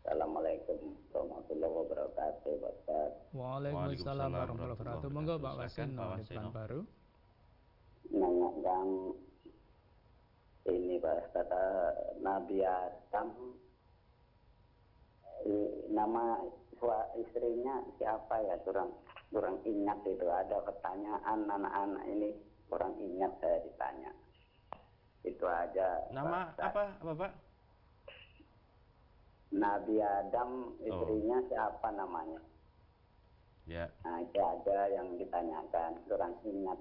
Assalamualaikum 0.00 0.96
warahmatullahi 1.12 1.74
wabarakatuh, 1.84 2.52
Pak 2.64 2.72
Ustaz. 2.80 3.12
Waalaikumsalam 3.36 4.28
warahmatullahi 4.32 4.72
wabarakatuh. 4.80 5.08
Monggo 5.12 5.34
Pak 5.36 5.54
Wasino 5.60 6.16
di 6.16 6.24
Pekanbaru. 6.32 6.80
Nanya 8.08 8.48
ini 10.70 10.96
Pak 11.02 11.34
kata 11.34 11.64
Nabi 12.22 12.62
Adam 12.62 13.28
nama 15.90 16.38
istrinya 17.18 17.82
siapa 17.98 18.34
ya 18.46 18.56
kurang 18.64 18.94
kurang 19.34 19.58
ingat 19.66 19.98
itu 20.06 20.26
ada 20.30 20.62
pertanyaan 20.64 21.44
anak-anak 21.44 22.04
ini 22.08 22.30
kurang 22.70 22.94
ingat 22.96 23.34
saya 23.42 23.58
ditanya 23.66 24.10
itu 25.26 25.44
aja 25.44 26.08
nama 26.14 26.54
Pak, 26.56 26.72
apa 26.72 26.84
Bapak 27.04 27.32
Nabi 29.50 29.96
Adam 30.00 30.78
istrinya 30.80 31.38
oh. 31.42 31.46
siapa 31.50 31.88
namanya 31.92 32.40
Ya. 33.70 33.86
Nah, 34.02 34.18
itu 34.18 34.34
ada 34.42 34.90
yang 34.90 35.14
ditanyakan 35.14 36.02
kurang 36.10 36.34
ingat. 36.42 36.74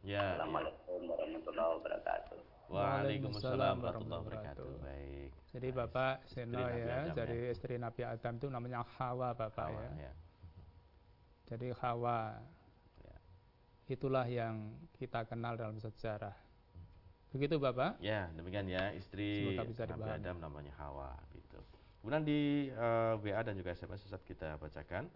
Ya. 0.00 0.40
Assalamualaikum 0.40 1.04
warahmatullahi 1.04 1.70
wabarakatuh. 1.76 2.49
Waalaikumsalam 2.70 3.82
warahmatullahi 3.82 4.22
wabarakatuh. 4.30 4.66
Baik. 4.78 5.30
Jadi 5.50 5.68
Bapak 5.74 6.14
Seno 6.30 6.62
ya, 6.62 7.10
jadi 7.10 7.50
ya. 7.50 7.50
istri 7.50 7.74
Nabi 7.74 8.06
Adam 8.06 8.38
itu 8.38 8.46
namanya 8.46 8.86
Hawa 8.94 9.34
Bapak 9.34 9.66
Hawa, 9.74 9.82
ya. 9.98 10.06
ya. 10.06 10.12
Jadi 11.50 11.74
Hawa 11.82 12.38
Ya. 13.02 13.16
itulah 13.90 14.22
yang 14.30 14.70
kita 14.94 15.26
kenal 15.26 15.58
dalam 15.58 15.82
sejarah. 15.82 16.38
Begitu 17.34 17.58
Bapak? 17.58 17.98
Ya, 17.98 18.30
demikian 18.38 18.70
ya 18.70 18.94
istri 18.94 19.58
Nabi. 19.58 20.06
Adam 20.06 20.38
namanya 20.38 20.70
Hawa 20.78 21.18
gitu. 21.34 21.58
Kemudian 21.98 22.22
di 22.22 22.70
eh, 22.70 23.14
WA 23.18 23.42
dan 23.42 23.58
juga 23.58 23.74
SMS 23.74 24.06
Ustaz 24.06 24.22
kita 24.22 24.54
bacakan. 24.62 25.10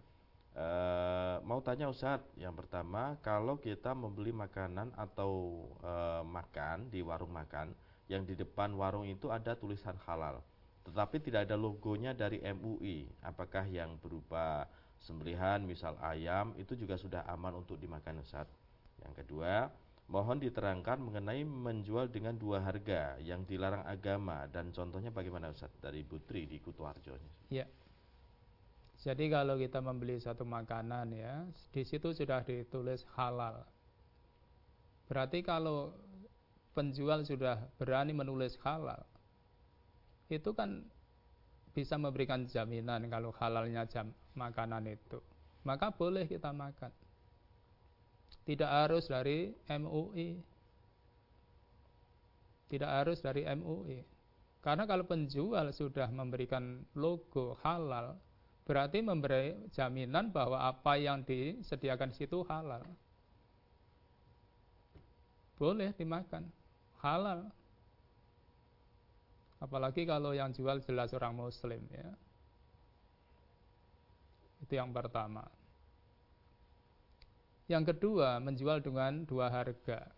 Eh, 0.55 1.37
mau 1.43 1.59
tanya 1.59 1.91
Ustaz, 1.91 2.23
yang 2.39 2.55
pertama 2.55 3.19
kalau 3.19 3.59
kita 3.59 3.91
membeli 3.91 4.31
makanan 4.31 4.95
atau 4.95 5.67
eh, 5.83 6.23
makan 6.23 6.87
di 6.87 7.03
warung 7.03 7.35
makan 7.35 7.75
yang 8.07 8.23
di 8.23 8.39
depan 8.39 8.71
warung 8.79 9.03
itu 9.03 9.27
ada 9.27 9.51
tulisan 9.59 9.99
halal, 10.07 10.39
tetapi 10.87 11.19
tidak 11.19 11.51
ada 11.51 11.59
logonya 11.59 12.15
dari 12.15 12.39
MUI, 12.39 13.03
apakah 13.19 13.67
yang 13.67 13.99
berupa 13.99 14.63
sembelihan 15.03 15.59
misal 15.59 15.99
ayam 15.99 16.55
itu 16.55 16.71
juga 16.79 16.95
sudah 16.95 17.27
aman 17.27 17.59
untuk 17.59 17.75
dimakan 17.75 18.23
Ustaz? 18.23 18.47
Yang 19.03 19.27
kedua, 19.27 19.67
mohon 20.07 20.39
diterangkan 20.39 21.03
mengenai 21.03 21.43
menjual 21.43 22.07
dengan 22.07 22.31
dua 22.39 22.63
harga 22.63 23.19
yang 23.19 23.43
dilarang 23.43 23.83
agama 23.83 24.47
dan 24.47 24.71
contohnya 24.71 25.11
bagaimana 25.11 25.51
Ustaz 25.51 25.75
dari 25.83 25.99
Putri 26.07 26.47
di 26.47 26.63
Kutuarjo. 26.63 27.19
Ya. 27.51 27.67
Jadi 29.05 29.29
kalau 29.29 29.53
kita 29.61 29.85
membeli 29.85 30.17
satu 30.17 30.41
makanan 30.49 31.13
ya, 31.13 31.45
di 31.69 31.85
situ 31.85 32.09
sudah 32.09 32.41
ditulis 32.41 33.05
halal. 33.13 33.61
Berarti 35.05 35.45
kalau 35.45 35.93
penjual 36.73 37.21
sudah 37.21 37.69
berani 37.77 38.17
menulis 38.17 38.57
halal, 38.65 39.05
itu 40.25 40.49
kan 40.57 40.81
bisa 41.77 42.01
memberikan 42.01 42.49
jaminan 42.49 43.05
kalau 43.05 43.29
halalnya 43.37 43.85
jam 43.85 44.09
makanan 44.33 44.89
itu. 44.89 45.21
Maka 45.61 45.93
boleh 45.93 46.25
kita 46.25 46.49
makan. 46.49 46.89
Tidak 48.41 48.69
harus 48.69 49.05
dari 49.05 49.53
MUI. 49.69 50.41
Tidak 52.73 52.89
harus 52.89 53.21
dari 53.21 53.45
MUI. 53.53 54.01
Karena 54.65 54.89
kalau 54.89 55.05
penjual 55.05 55.69
sudah 55.69 56.09
memberikan 56.09 56.81
logo 56.97 57.53
halal, 57.61 58.17
berarti 58.65 58.99
memberi 58.99 59.53
jaminan 59.69 60.33
bahwa 60.33 60.57
apa 60.57 60.97
yang 60.97 61.21
disediakan 61.21 62.09
di 62.09 62.17
situ 62.17 62.41
halal. 62.49 62.81
Boleh 65.55 65.93
dimakan, 65.93 66.49
halal. 66.99 67.47
Apalagi 69.61 70.03
kalau 70.03 70.35
yang 70.35 70.51
jual 70.51 70.81
jelas 70.83 71.13
orang 71.15 71.37
muslim 71.37 71.79
ya. 71.93 72.09
Itu 74.59 74.75
yang 74.75 74.91
pertama. 74.91 75.45
Yang 77.69 77.95
kedua, 77.95 78.41
menjual 78.41 78.81
dengan 78.81 79.25
dua 79.25 79.49
harga. 79.49 80.09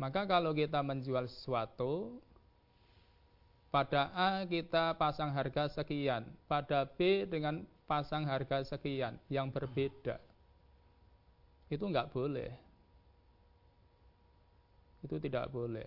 Maka 0.00 0.24
kalau 0.24 0.56
kita 0.56 0.80
menjual 0.80 1.28
sesuatu, 1.28 2.20
pada 3.70 4.10
A 4.10 4.42
kita 4.50 4.98
pasang 4.98 5.30
harga 5.30 5.70
sekian, 5.70 6.26
pada 6.50 6.82
B 6.84 7.22
dengan 7.22 7.62
pasang 7.86 8.26
harga 8.26 8.66
sekian 8.66 9.14
yang 9.30 9.50
berbeda. 9.50 10.18
Itu 11.70 11.86
enggak 11.86 12.10
boleh. 12.10 12.50
Itu 15.06 15.22
tidak 15.22 15.48
boleh. 15.54 15.86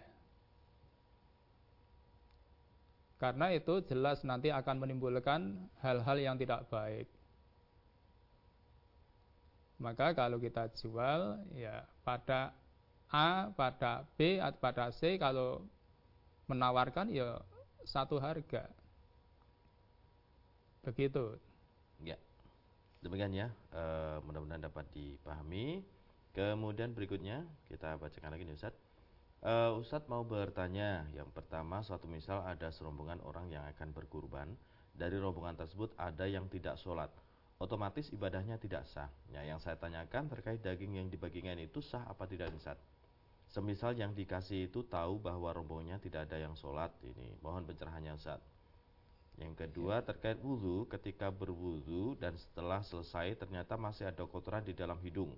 Karena 3.20 3.52
itu 3.56 3.80
jelas 3.88 4.24
nanti 4.28 4.52
akan 4.52 4.84
menimbulkan 4.84 5.56
hal-hal 5.80 6.18
yang 6.20 6.36
tidak 6.36 6.68
baik. 6.68 7.08
Maka 9.80 10.16
kalau 10.16 10.40
kita 10.40 10.72
jual 10.76 11.40
ya 11.56 11.84
pada 12.08 12.56
A, 13.12 13.52
pada 13.52 14.08
B, 14.16 14.40
atau 14.40 14.60
pada 14.60 14.92
C 14.92 15.20
kalau 15.20 15.64
menawarkan 16.48 17.12
ya 17.12 17.40
satu 17.84 18.20
harga. 18.20 18.68
Begitu. 20.84 21.40
Ya. 22.04 22.20
Demikian 23.00 23.32
ya, 23.36 23.48
eh, 23.76 24.18
mudah-mudahan 24.24 24.64
dapat 24.64 24.88
dipahami. 24.96 25.84
Kemudian 26.34 26.96
berikutnya 26.96 27.46
kita 27.70 27.96
bacakan 28.00 28.34
lagi 28.34 28.44
nih 28.48 28.56
Ustaz. 28.56 28.76
Eh, 29.44 29.72
Ustadz 29.76 30.08
mau 30.08 30.24
bertanya, 30.24 31.04
yang 31.12 31.28
pertama 31.36 31.84
suatu 31.84 32.08
misal 32.08 32.48
ada 32.48 32.72
serombongan 32.72 33.20
orang 33.28 33.52
yang 33.52 33.64
akan 33.76 33.92
berkurban, 33.92 34.56
dari 34.96 35.20
rombongan 35.20 35.60
tersebut 35.60 35.92
ada 36.00 36.24
yang 36.30 36.48
tidak 36.48 36.80
sholat, 36.80 37.12
otomatis 37.60 38.08
ibadahnya 38.14 38.56
tidak 38.56 38.88
sah. 38.88 39.12
Ya, 39.28 39.44
yang 39.44 39.60
saya 39.60 39.76
tanyakan 39.76 40.32
terkait 40.32 40.64
daging 40.64 40.96
yang 40.96 41.08
dibagikan 41.12 41.60
itu 41.60 41.84
sah 41.84 42.08
apa 42.08 42.24
tidak 42.24 42.56
Ustaz? 42.56 42.80
Semisal 43.54 43.94
yang 43.94 44.18
dikasih 44.18 44.66
itu 44.66 44.82
tahu 44.82 45.22
bahwa 45.22 45.54
rombongannya 45.54 46.02
tidak 46.02 46.26
ada 46.26 46.42
yang 46.42 46.58
sholat, 46.58 46.90
ini 47.06 47.38
mohon 47.46 47.62
pencerahannya 47.70 48.18
Ustaz. 48.18 48.42
Yang 49.38 49.66
kedua 49.66 50.02
terkait 50.02 50.42
wudhu, 50.42 50.90
ketika 50.90 51.30
berwudhu 51.30 52.18
dan 52.18 52.34
setelah 52.34 52.82
selesai 52.82 53.38
ternyata 53.38 53.78
masih 53.78 54.10
ada 54.10 54.26
kotoran 54.26 54.66
di 54.66 54.74
dalam 54.74 54.98
hidung. 55.06 55.38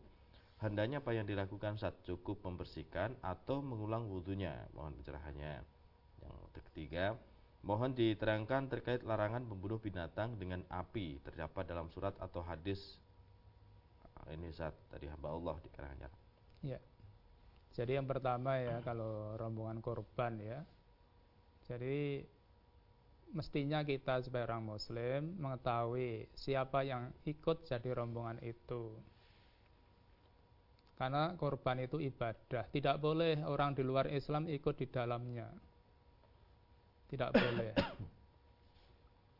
Hendaknya 0.63 1.03
apa 1.03 1.11
yang 1.11 1.27
dilakukan 1.27 1.75
saat 1.75 1.99
cukup 2.07 2.39
membersihkan 2.39 3.19
atau 3.19 3.59
mengulang 3.59 4.07
wudhunya? 4.07 4.63
Mohon 4.71 4.95
pencerahannya. 5.03 5.53
Yang 6.23 6.35
ketiga, 6.55 7.05
mohon 7.67 7.91
diterangkan 7.91 8.71
terkait 8.71 9.03
larangan 9.03 9.43
membunuh 9.43 9.75
binatang 9.83 10.39
dengan 10.39 10.63
api 10.71 11.19
terdapat 11.19 11.67
dalam 11.67 11.91
surat 11.91 12.15
atau 12.23 12.39
hadis. 12.47 12.79
Ini 14.31 14.55
saat 14.55 14.71
tadi 14.87 15.11
hamba 15.11 15.35
Allah 15.35 15.59
di 15.59 15.67
Karanganyar. 15.67 16.11
Ya. 16.63 16.79
Jadi 17.75 17.99
yang 17.99 18.07
pertama 18.07 18.55
ya 18.55 18.79
kalau 18.79 19.35
rombongan 19.35 19.83
korban 19.83 20.39
ya. 20.39 20.59
Jadi 21.67 22.23
mestinya 23.35 23.83
kita 23.83 24.23
sebagai 24.23 24.47
orang 24.47 24.63
muslim 24.63 25.35
mengetahui 25.43 26.31
siapa 26.39 26.87
yang 26.87 27.11
ikut 27.27 27.67
jadi 27.67 27.89
rombongan 27.91 28.39
itu. 28.47 28.95
Karena 30.95 31.35
korban 31.35 31.83
itu 31.83 31.99
ibadah, 31.99 32.71
tidak 32.71 33.03
boleh 33.03 33.43
orang 33.43 33.75
di 33.75 33.83
luar 33.83 34.07
Islam 34.07 34.47
ikut 34.47 34.79
di 34.79 34.87
dalamnya. 34.87 35.51
Tidak 37.11 37.29
boleh. 37.35 37.73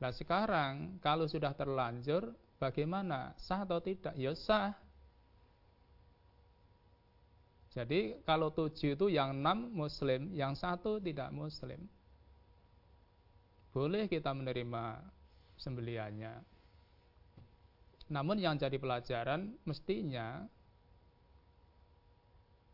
Nah 0.03 0.11
sekarang 0.11 0.99
kalau 0.99 1.23
sudah 1.31 1.55
terlanjur 1.55 2.35
bagaimana? 2.59 3.31
Sah 3.39 3.63
atau 3.63 3.79
tidak? 3.79 4.11
Ya 4.19 4.35
sah. 4.35 4.75
Jadi 7.75 8.23
kalau 8.23 8.55
tujuh 8.55 8.95
itu 8.95 9.11
yang 9.11 9.35
enam 9.35 9.67
muslim, 9.75 10.31
yang 10.31 10.55
satu 10.55 10.95
tidak 11.03 11.27
muslim. 11.35 11.83
Boleh 13.75 14.07
kita 14.07 14.31
menerima 14.31 15.03
sembeliannya. 15.59 16.39
Namun 18.15 18.39
yang 18.39 18.55
jadi 18.55 18.79
pelajaran 18.79 19.59
mestinya 19.67 20.47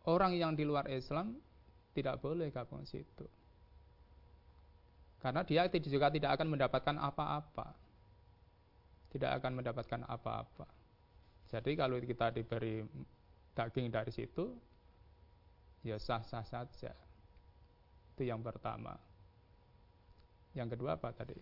orang 0.05 0.37
yang 0.37 0.53
di 0.53 0.61
luar 0.61 0.85
Islam 0.85 1.33
tidak 1.97 2.21
boleh 2.21 2.53
gabung 2.53 2.85
situ. 2.85 3.25
Karena 5.17 5.41
dia 5.41 5.65
juga 5.69 6.13
tidak 6.13 6.37
akan 6.37 6.47
mendapatkan 6.53 6.97
apa-apa. 7.01 7.73
Tidak 9.09 9.31
akan 9.41 9.51
mendapatkan 9.57 10.01
apa-apa. 10.05 10.69
Jadi 11.49 11.73
kalau 11.73 11.97
kita 11.97 12.29
diberi 12.29 12.85
daging 13.57 13.91
dari 13.91 14.11
situ, 14.13 14.55
ya 15.83 15.97
sah-sah 15.97 16.45
saja. 16.45 16.93
Itu 18.13 18.23
yang 18.27 18.41
pertama. 18.45 18.93
Yang 20.53 20.67
kedua 20.77 20.99
apa 20.99 21.09
tadi? 21.15 21.37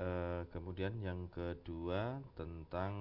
Eh, 0.00 0.42
kemudian 0.48 0.96
yang 1.04 1.28
kedua 1.28 2.24
tentang 2.32 2.92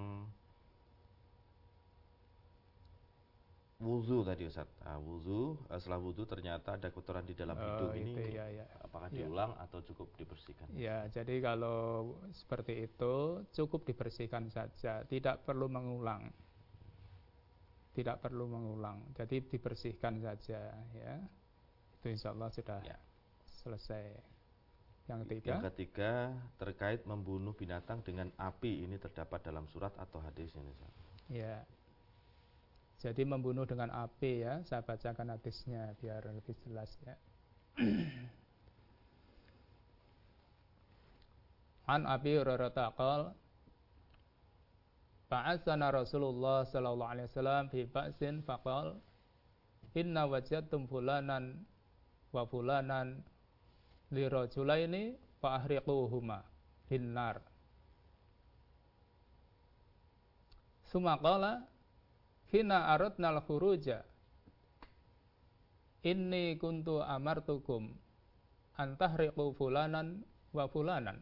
wudhu 3.79 4.27
tadi 4.27 4.43
Ustaz. 4.51 4.67
Ah, 4.83 4.99
wudhu, 4.99 5.55
eh, 5.71 5.79
setelah 5.79 5.99
wudhu 6.03 6.23
ternyata 6.27 6.75
ada 6.75 6.91
kotoran 6.91 7.23
di 7.23 7.31
dalam 7.31 7.55
Oh, 7.55 7.63
hidung 7.63 7.95
ini. 7.95 8.11
itu, 8.11 8.21
ya, 8.35 8.45
ya. 8.51 8.65
Apakah 8.83 9.07
Ya. 9.07 9.23
diulang 9.23 9.55
atau 9.55 9.79
cukup 9.87 10.11
dibersihkan? 10.19 10.67
Ya, 10.75 11.07
jadi 11.07 11.39
kalau 11.39 11.79
seperti 12.35 12.73
itu 12.91 13.15
cukup 13.55 13.87
dibersihkan 13.87 14.51
saja, 14.51 15.07
tidak 15.07 15.47
perlu 15.47 15.71
mengulang. 15.71 16.27
Tidak 17.99 18.15
perlu 18.23 18.47
mengulang. 18.47 19.11
Jadi 19.11 19.43
dibersihkan 19.43 20.23
saja 20.23 20.71
ya. 20.95 21.19
Itu 21.99 22.07
insya 22.07 22.31
Allah 22.31 22.47
sudah 22.47 22.79
Ya. 22.87 22.95
selesai. 23.59 24.15
Yang 25.11 25.19
ketiga. 25.27 25.51
Yang 25.51 25.63
ketiga 25.75 26.31
terkait 26.55 27.03
membunuh 27.03 27.51
binatang 27.51 27.99
dengan 28.07 28.31
api 28.39 28.87
ini 28.87 28.95
terdapat 28.95 29.43
dalam 29.43 29.67
surat 29.67 29.91
atau 29.99 30.23
hadis 30.23 30.47
ini. 30.55 30.71
Ya. 31.27 31.67
Jadi 33.03 33.27
membunuh 33.27 33.67
dengan 33.67 33.91
api 33.91 34.47
ya, 34.47 34.63
saya 34.63 34.79
bacakan 34.79 35.35
hadisnya 35.35 35.91
biar 35.99 36.23
lebih 36.23 36.55
jelas 36.63 36.87
ya. 37.03 37.19
An 41.89 42.07
Abi 42.07 42.37
Hurairah 42.39 42.95
Ba'atsana 45.29 45.93
Rasulullah 45.93 46.65
sallallahu 46.65 47.11
alaihi 47.13 47.29
wasallam 47.29 47.69
fi 47.69 47.85
ba'sin 47.85 48.41
faqal 48.41 48.97
Inna 49.93 50.25
wajadtum 50.25 50.89
fulanan 50.89 51.65
wa 52.33 52.45
fulanan 52.49 53.21
li 54.13 54.25
rajulaini 54.25 55.17
fa 55.41 55.61
ahriquhuma 55.61 56.45
binnar 56.89 57.41
Suma 60.89 61.17
qala 61.21 61.61
hina 62.49 62.93
aradna 62.93 63.33
al-khuruja 63.37 64.01
inni 66.01 66.57
kuntu 66.57 67.05
amartukum 67.05 67.93
antahriqu 68.77 69.53
fulanan 69.53 70.25
wa 70.53 70.65
fulanan 70.65 71.21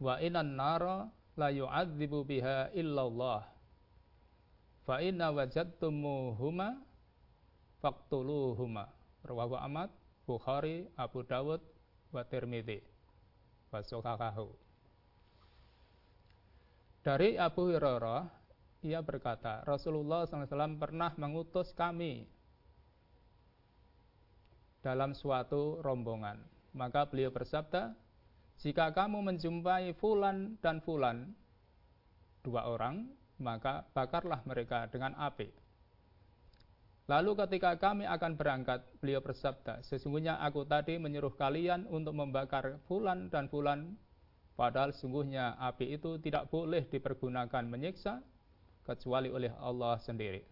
wa 0.00 0.20
inan 0.20 0.56
nara 0.56 1.08
la 1.40 1.48
yu'adzibu 1.48 2.28
biha 2.28 2.68
illallah. 2.76 3.48
Fa 4.84 5.00
inna 5.00 5.32
wajadtumuhuma 5.32 6.76
faqtuluhuma. 7.80 8.92
Rawahu 9.24 9.56
Ahmad 9.56 9.88
Bukhari 10.28 10.84
Abu 11.00 11.24
Dawud 11.24 11.64
wa 12.12 12.22
Tirmidzi 12.28 12.84
wa 13.72 13.80
Sohakahu 13.80 14.52
dari 17.00 17.40
Abu 17.40 17.72
Hurairah 17.72 18.28
ia 18.84 19.00
berkata 19.00 19.64
Rasulullah 19.64 20.24
SAW 20.28 20.76
pernah 20.76 21.12
mengutus 21.16 21.72
kami 21.72 22.28
dalam 24.80 25.12
suatu 25.12 25.80
rombongan. 25.84 26.40
Maka 26.72 27.04
beliau 27.08 27.32
bersabda 27.32 27.92
jika 28.60 28.92
kamu 28.92 29.24
menjumpai 29.24 29.96
fulan 29.96 30.60
dan 30.60 30.84
fulan, 30.84 31.32
dua 32.44 32.68
orang, 32.68 33.08
maka 33.40 33.88
bakarlah 33.96 34.44
mereka 34.44 34.84
dengan 34.92 35.16
api. 35.16 35.48
Lalu 37.08 37.34
ketika 37.40 37.74
kami 37.80 38.04
akan 38.06 38.36
berangkat, 38.36 38.84
beliau 39.00 39.24
bersabda, 39.24 39.82
sesungguhnya 39.82 40.38
aku 40.44 40.62
tadi 40.68 41.00
menyuruh 41.00 41.34
kalian 41.34 41.88
untuk 41.88 42.14
membakar 42.14 42.78
fulan 42.86 43.32
dan 43.32 43.48
fulan, 43.48 43.96
padahal 44.54 44.92
sungguhnya 44.92 45.56
api 45.58 45.96
itu 45.96 46.20
tidak 46.20 46.52
boleh 46.52 46.84
dipergunakan 46.86 47.64
menyiksa, 47.66 48.20
kecuali 48.84 49.32
oleh 49.32 49.50
Allah 49.56 49.96
sendiri. 50.04 50.44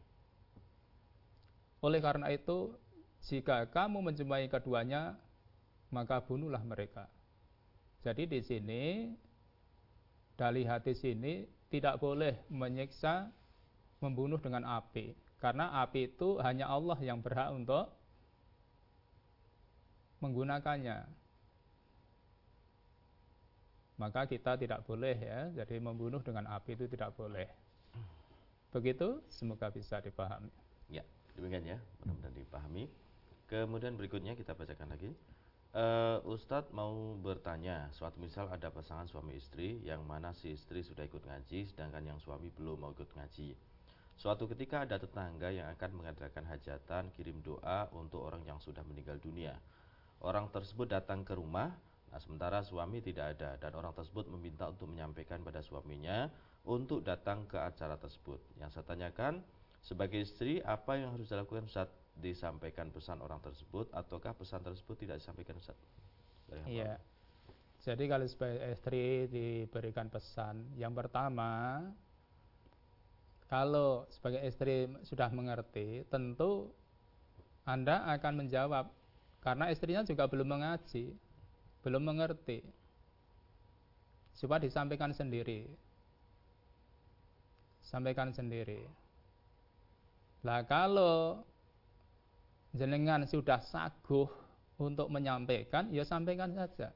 Oleh 1.84 2.00
karena 2.02 2.32
itu, 2.32 2.74
jika 3.28 3.68
kamu 3.70 4.10
menjumpai 4.10 4.48
keduanya, 4.50 5.14
maka 5.92 6.24
bunuhlah 6.24 6.64
mereka. 6.64 7.06
Jadi 8.02 8.30
di 8.30 8.40
sini 8.40 8.84
dari 10.38 10.62
hadis 10.62 11.02
ini 11.02 11.42
tidak 11.68 11.98
boleh 11.98 12.38
menyiksa 12.48 13.28
membunuh 13.98 14.38
dengan 14.38 14.62
api 14.64 15.18
karena 15.38 15.70
api 15.86 16.10
itu 16.14 16.38
hanya 16.42 16.66
Allah 16.66 16.98
yang 16.98 17.22
berhak 17.22 17.54
untuk 17.54 17.94
menggunakannya. 20.18 21.06
Maka 23.98 24.30
kita 24.30 24.54
tidak 24.54 24.86
boleh 24.86 25.14
ya, 25.18 25.50
jadi 25.62 25.82
membunuh 25.82 26.22
dengan 26.22 26.46
api 26.54 26.78
itu 26.78 26.86
tidak 26.86 27.18
boleh. 27.18 27.50
Begitu, 28.70 29.18
semoga 29.26 29.74
bisa 29.74 29.98
dipahami. 29.98 30.50
Ya, 30.86 31.02
demikian 31.34 31.66
ya, 31.66 31.78
mudah-mudahan 32.02 32.34
dipahami. 32.34 32.84
Kemudian 33.50 33.98
berikutnya 33.98 34.38
kita 34.38 34.54
bacakan 34.54 34.94
lagi. 34.94 35.10
Uh, 35.68 36.24
Ustadz 36.24 36.72
mau 36.72 37.12
bertanya, 37.20 37.92
suatu 37.92 38.16
misal 38.16 38.48
ada 38.48 38.72
pasangan 38.72 39.04
suami 39.04 39.36
istri 39.36 39.76
yang 39.84 40.00
mana 40.00 40.32
si 40.32 40.56
istri 40.56 40.80
sudah 40.80 41.04
ikut 41.04 41.20
ngaji 41.20 41.68
sedangkan 41.68 42.08
yang 42.08 42.18
suami 42.24 42.48
belum 42.48 42.80
mau 42.80 42.96
ikut 42.96 43.12
ngaji. 43.12 43.52
Suatu 44.16 44.48
ketika 44.48 44.88
ada 44.88 44.96
tetangga 44.96 45.52
yang 45.52 45.68
akan 45.76 46.00
mengadakan 46.00 46.48
hajatan 46.48 47.12
kirim 47.12 47.44
doa 47.44 47.84
untuk 47.92 48.24
orang 48.24 48.40
yang 48.48 48.56
sudah 48.56 48.80
meninggal 48.88 49.20
dunia. 49.20 49.60
Orang 50.24 50.48
tersebut 50.48 50.88
datang 50.88 51.20
ke 51.20 51.36
rumah, 51.36 51.76
nah 52.08 52.18
sementara 52.18 52.64
suami 52.64 53.04
tidak 53.04 53.36
ada 53.36 53.60
dan 53.60 53.70
orang 53.76 53.92
tersebut 53.92 54.24
meminta 54.32 54.72
untuk 54.72 54.88
menyampaikan 54.88 55.44
pada 55.44 55.60
suaminya 55.60 56.32
untuk 56.64 57.04
datang 57.04 57.44
ke 57.44 57.60
acara 57.60 58.00
tersebut. 58.00 58.40
Yang 58.56 58.80
saya 58.80 58.88
tanyakan, 58.88 59.44
sebagai 59.84 60.24
istri 60.24 60.64
apa 60.64 60.96
yang 60.96 61.12
harus 61.12 61.28
dilakukan 61.28 61.68
saat 61.68 61.92
disampaikan 62.18 62.90
pesan 62.90 63.22
orang 63.22 63.38
tersebut 63.38 63.88
ataukah 63.94 64.34
pesan 64.34 64.62
tersebut 64.62 65.06
tidak 65.06 65.22
disampaikan 65.22 65.54
Ustaz? 65.58 65.78
Iya. 66.66 66.98
Jadi 67.78 68.04
kalau 68.10 68.26
sebagai 68.26 68.58
istri 68.74 69.30
diberikan 69.30 70.10
pesan, 70.10 70.66
yang 70.74 70.92
pertama 70.92 71.80
kalau 73.48 74.04
sebagai 74.12 74.44
istri 74.44 74.90
sudah 75.06 75.30
mengerti, 75.32 76.04
tentu 76.10 76.68
Anda 77.64 78.04
akan 78.18 78.44
menjawab 78.44 78.90
karena 79.40 79.70
istrinya 79.70 80.02
juga 80.04 80.26
belum 80.26 80.58
mengaji, 80.58 81.14
belum 81.86 82.02
mengerti. 82.02 82.60
Coba 84.38 84.60
disampaikan 84.60 85.14
sendiri. 85.14 85.64
Sampaikan 87.80 88.34
sendiri. 88.34 88.84
Lah 90.44 90.62
kalau 90.68 91.42
jenengan 92.78 93.26
sudah 93.26 93.58
saguh 93.60 94.30
untuk 94.78 95.10
menyampaikan, 95.10 95.90
ya 95.90 96.06
sampaikan 96.06 96.54
saja. 96.54 96.94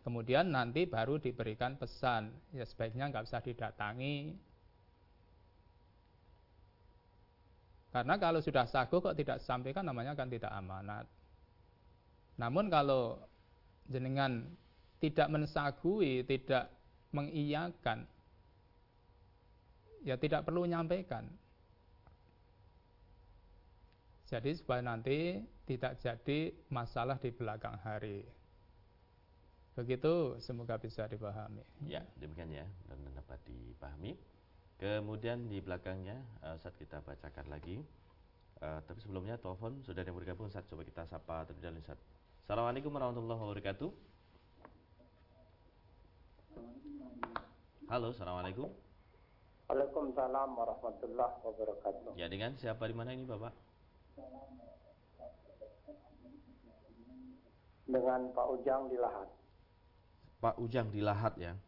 Kemudian 0.00 0.48
nanti 0.48 0.88
baru 0.88 1.20
diberikan 1.20 1.76
pesan, 1.76 2.32
ya 2.56 2.64
sebaiknya 2.64 3.12
nggak 3.12 3.28
usah 3.28 3.44
didatangi. 3.44 4.32
Karena 7.92 8.14
kalau 8.16 8.40
sudah 8.40 8.64
saguh 8.64 9.02
kok 9.02 9.18
tidak 9.18 9.44
sampaikan 9.44 9.84
namanya 9.84 10.16
kan 10.16 10.32
tidak 10.32 10.48
amanat. 10.56 11.04
Namun 12.40 12.72
kalau 12.72 13.20
jenengan 13.90 14.48
tidak 15.02 15.28
mensagui, 15.28 16.24
tidak 16.24 16.72
mengiyakan, 17.12 18.06
ya 20.06 20.16
tidak 20.16 20.46
perlu 20.46 20.64
menyampaikan. 20.64 21.26
Jadi 24.30 24.54
supaya 24.54 24.78
nanti 24.78 25.42
tidak 25.66 25.98
jadi 25.98 26.54
masalah 26.70 27.18
di 27.18 27.34
belakang 27.34 27.74
hari. 27.82 28.22
Begitu 29.74 30.38
semoga 30.38 30.78
bisa 30.78 31.10
dipahami. 31.10 31.66
Ya, 31.82 32.06
demikian 32.14 32.46
ya 32.54 32.62
dan 32.86 33.02
dapat 33.10 33.42
dipahami. 33.42 34.14
Kemudian 34.78 35.50
di 35.50 35.58
belakangnya 35.58 36.22
uh, 36.46 36.54
saat 36.62 36.78
kita 36.78 37.02
bacakan 37.02 37.50
lagi. 37.50 37.82
Uh, 38.62 38.78
tapi 38.86 39.02
sebelumnya 39.02 39.34
telepon 39.34 39.82
sudah 39.82 40.04
ada 40.04 40.14
yang 40.14 40.18
bergabung 40.22 40.46
saat 40.46 40.62
coba 40.70 40.86
kita 40.86 41.10
sapa 41.10 41.42
terlebih 41.50 41.66
dahulu 41.66 41.82
saat. 41.82 41.98
Assalamualaikum 42.46 42.90
warahmatullahi 42.94 43.40
wabarakatuh. 43.40 43.90
Halo, 47.90 48.14
assalamualaikum. 48.14 48.70
Waalaikumsalam 49.66 50.50
warahmatullahi 50.54 51.34
wabarakatuh. 51.42 52.10
Ya, 52.14 52.30
dengan 52.30 52.54
siapa 52.54 52.86
di 52.86 52.94
mana 52.94 53.10
ini, 53.10 53.26
Bapak? 53.26 53.69
Dengan 57.90 58.20
Pak 58.30 58.46
Ujang 58.54 58.86
di 58.86 58.96
Lahat. 58.98 59.28
Pak 60.38 60.54
Ujang 60.62 60.86
di 60.94 61.02
Lahat 61.02 61.34
ya. 61.34 61.58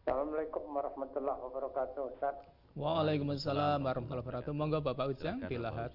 Assalamualaikum 0.00 0.64
warahmatullahi 0.70 1.38
wabarakatuh 1.44 2.02
Ustaz. 2.16 2.36
Waalaikumsalam 2.72 3.84
warahmatullahi 3.84 4.24
wabarakatuh. 4.24 4.52
Monggo 4.56 4.80
Bapak 4.80 5.12
Ujang 5.12 5.44
di 5.44 5.56
Lahat. 5.60 5.92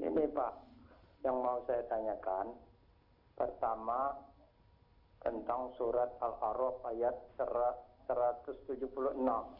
Ini 0.00 0.24
Pak, 0.32 0.52
yang 1.28 1.36
mau 1.44 1.60
saya 1.68 1.84
tanyakan. 1.92 2.56
Pertama, 3.36 4.16
tentang 5.20 5.68
surat 5.76 6.08
Al-A'raf 6.20 6.80
ayat 6.88 7.16
176. 7.36 8.88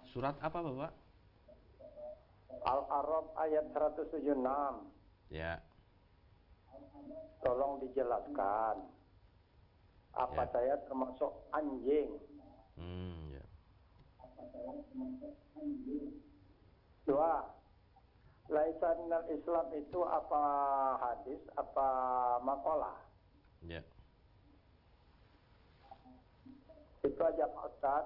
Surat 0.09 0.37
apa 0.41 0.59
Bapak? 0.65 0.93
Al-A'raf 2.65 3.27
ayat 3.37 3.69
176. 3.73 4.41
Ya. 5.31 5.61
Tolong 7.45 7.81
dijelaskan. 7.85 8.77
Apa 10.11 10.43
ya. 10.43 10.51
saya 10.51 10.75
termasuk 10.89 11.33
anjing? 11.55 12.19
Hmm, 12.75 13.31
ya. 13.31 13.45
Dua, 17.07 17.47
Laisa 18.51 18.99
minal 18.99 19.23
Islam 19.31 19.71
itu 19.79 20.03
apa 20.03 20.43
hadis, 20.99 21.39
apa 21.55 21.87
makalah? 22.43 22.99
Ya. 23.63 23.79
Itu 27.01 27.21
aja 27.25 27.45
Pak 27.49 27.65
Ustaz. 27.73 28.05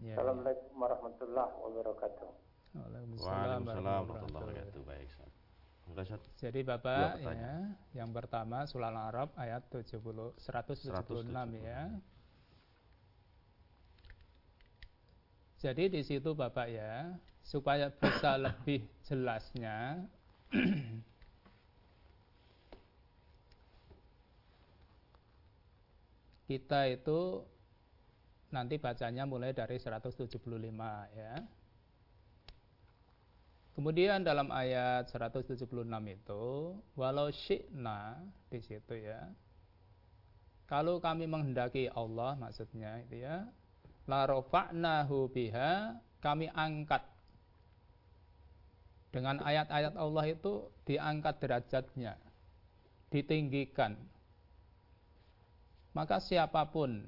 Ya. 0.00 0.16
Assalamualaikum 0.16 0.72
warahmatullahi 0.76 1.52
wabarakatuh. 1.56 2.28
Waalaikumsalam 2.72 3.60
warahmatullahi 3.64 4.32
wabarakatuh. 4.32 4.80
Baik, 4.84 5.08
Ustaz. 5.08 5.32
Jadi 6.40 6.60
Bapak 6.64 7.20
ya, 7.20 7.68
yang 7.92 8.16
pertama 8.16 8.64
surah 8.64 8.88
Al-Arab 8.88 9.36
ayat 9.36 9.60
70 9.68 10.32
176 10.40 11.28
ya. 11.60 11.92
Jadi 15.60 15.84
di 15.92 16.00
situ 16.00 16.32
Bapak 16.32 16.68
ya, 16.72 17.12
supaya 17.44 17.92
bisa 17.92 18.40
lebih 18.40 18.88
jelasnya 19.04 20.08
kita 26.52 26.84
itu 26.92 27.40
nanti 28.52 28.76
bacanya 28.76 29.24
mulai 29.24 29.56
dari 29.56 29.80
175 29.80 30.28
ya. 31.16 31.40
Kemudian 33.72 34.20
dalam 34.20 34.52
ayat 34.52 35.08
176 35.08 35.64
itu 36.12 36.44
walau 36.92 37.32
syi'na 37.32 38.20
di 38.52 38.60
situ 38.60 39.00
ya. 39.00 39.32
Kalau 40.68 41.00
kami 41.00 41.24
menghendaki 41.24 41.88
Allah 41.88 42.36
maksudnya 42.36 43.00
itu 43.00 43.24
ya. 43.24 43.48
La 44.04 44.28
rafa'nahu 44.28 45.32
biha 45.32 45.96
kami 46.20 46.52
angkat 46.52 47.00
dengan 49.12 49.40
ayat-ayat 49.40 49.96
Allah 49.96 50.24
itu 50.28 50.68
diangkat 50.88 51.40
derajatnya, 51.40 52.16
ditinggikan. 53.12 53.96
Maka 55.92 56.20
siapa 56.24 56.64
pun 56.72 57.04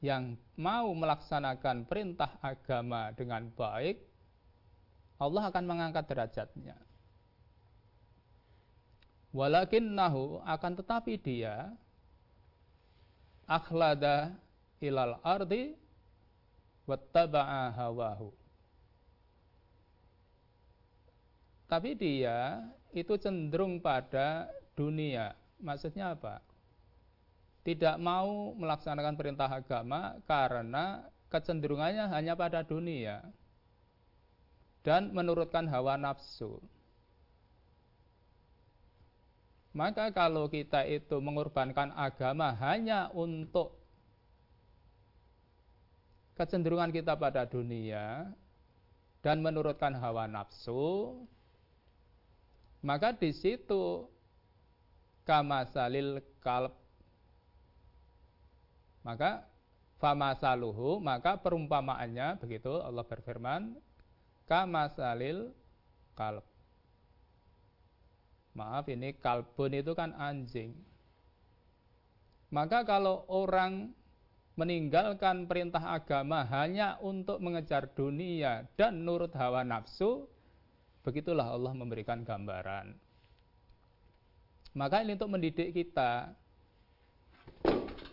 yang 0.00 0.36
mau 0.56 0.92
melaksanakan 0.92 1.88
perintah 1.88 2.36
agama 2.40 3.12
dengan 3.16 3.48
baik, 3.52 4.00
Allah 5.20 5.52
akan 5.52 5.64
mengangkat 5.64 6.04
derajatnya. 6.08 6.76
Walakinnahu 9.30 10.42
akan 10.42 10.72
tetapi 10.80 11.14
dia 11.20 11.70
akhlada 13.46 14.34
ilal 14.80 15.20
ardi 15.22 15.76
wattaba'a 16.88 17.70
hawahu. 17.76 18.32
Tapi 21.70 21.94
dia 21.94 22.66
itu 22.90 23.14
cenderung 23.14 23.78
pada 23.78 24.50
dunia. 24.74 25.38
Maksudnya 25.62 26.18
apa? 26.18 26.42
Tidak 27.60 28.00
mau 28.00 28.56
melaksanakan 28.56 29.14
perintah 29.20 29.48
agama 29.52 30.16
karena 30.24 31.04
kecenderungannya 31.28 32.08
hanya 32.08 32.32
pada 32.32 32.64
dunia 32.64 33.20
dan 34.80 35.12
menurutkan 35.12 35.68
hawa 35.68 36.00
nafsu. 36.00 36.56
Maka 39.70 40.10
kalau 40.10 40.50
kita 40.50 40.82
itu 40.88 41.22
mengorbankan 41.22 41.94
agama 41.94 42.50
hanya 42.58 43.06
untuk 43.14 43.78
kecenderungan 46.34 46.90
kita 46.90 47.14
pada 47.14 47.46
dunia 47.46 48.26
dan 49.20 49.38
menurutkan 49.44 49.94
hawa 49.94 50.26
nafsu, 50.26 51.22
maka 52.82 53.12
di 53.14 53.30
situ 53.30 54.08
kamasalil 55.28 56.24
kalb 56.40 56.79
maka 59.10 59.42
famasaluhu 59.98 61.02
maka 61.02 61.34
perumpamaannya 61.42 62.38
begitu 62.38 62.78
Allah 62.78 63.02
berfirman 63.02 63.74
kamasalil 64.46 65.50
kalb 66.14 66.46
maaf 68.54 68.86
ini 68.86 69.18
kalbun 69.18 69.74
itu 69.74 69.90
kan 69.98 70.14
anjing 70.14 70.78
maka 72.54 72.86
kalau 72.86 73.26
orang 73.26 73.90
meninggalkan 74.54 75.50
perintah 75.50 75.94
agama 75.94 76.46
hanya 76.46 76.98
untuk 77.02 77.42
mengejar 77.42 77.90
dunia 77.90 78.66
dan 78.78 79.02
nurut 79.02 79.34
hawa 79.34 79.66
nafsu 79.66 80.30
Begitulah 81.00 81.56
Allah 81.56 81.72
memberikan 81.72 82.20
gambaran. 82.20 82.92
Maka 84.76 85.00
ini 85.00 85.16
untuk 85.16 85.32
mendidik 85.32 85.72
kita. 85.72 86.36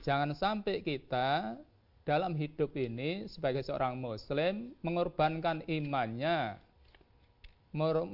Jangan 0.08 0.32
sampai 0.32 0.80
kita 0.88 1.60
dalam 2.08 2.32
hidup 2.40 2.72
ini 2.80 3.28
sebagai 3.28 3.60
seorang 3.60 4.00
muslim 4.00 4.72
mengorbankan 4.80 5.68
imannya, 5.68 6.56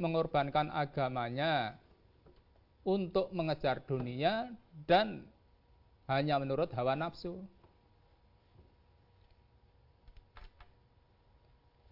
mengorbankan 0.01 0.73
agamanya 0.73 1.77
untuk 2.81 3.29
mengejar 3.29 3.85
dunia 3.85 4.49
dan 4.89 5.21
hanya 6.09 6.41
menurut 6.41 6.73
hawa 6.73 6.97
nafsu. 6.97 7.37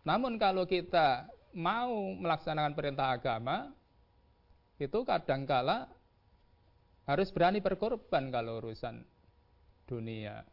Namun 0.01 0.41
kalau 0.41 0.65
kita 0.65 1.29
mau 1.53 1.93
melaksanakan 2.17 2.73
perintah 2.73 3.13
agama 3.13 3.69
itu 4.81 5.05
kadangkala 5.05 5.85
harus 7.05 7.29
berani 7.29 7.61
berkorban 7.61 8.33
kalau 8.33 8.57
urusan 8.65 9.05
dunia. 9.91 10.47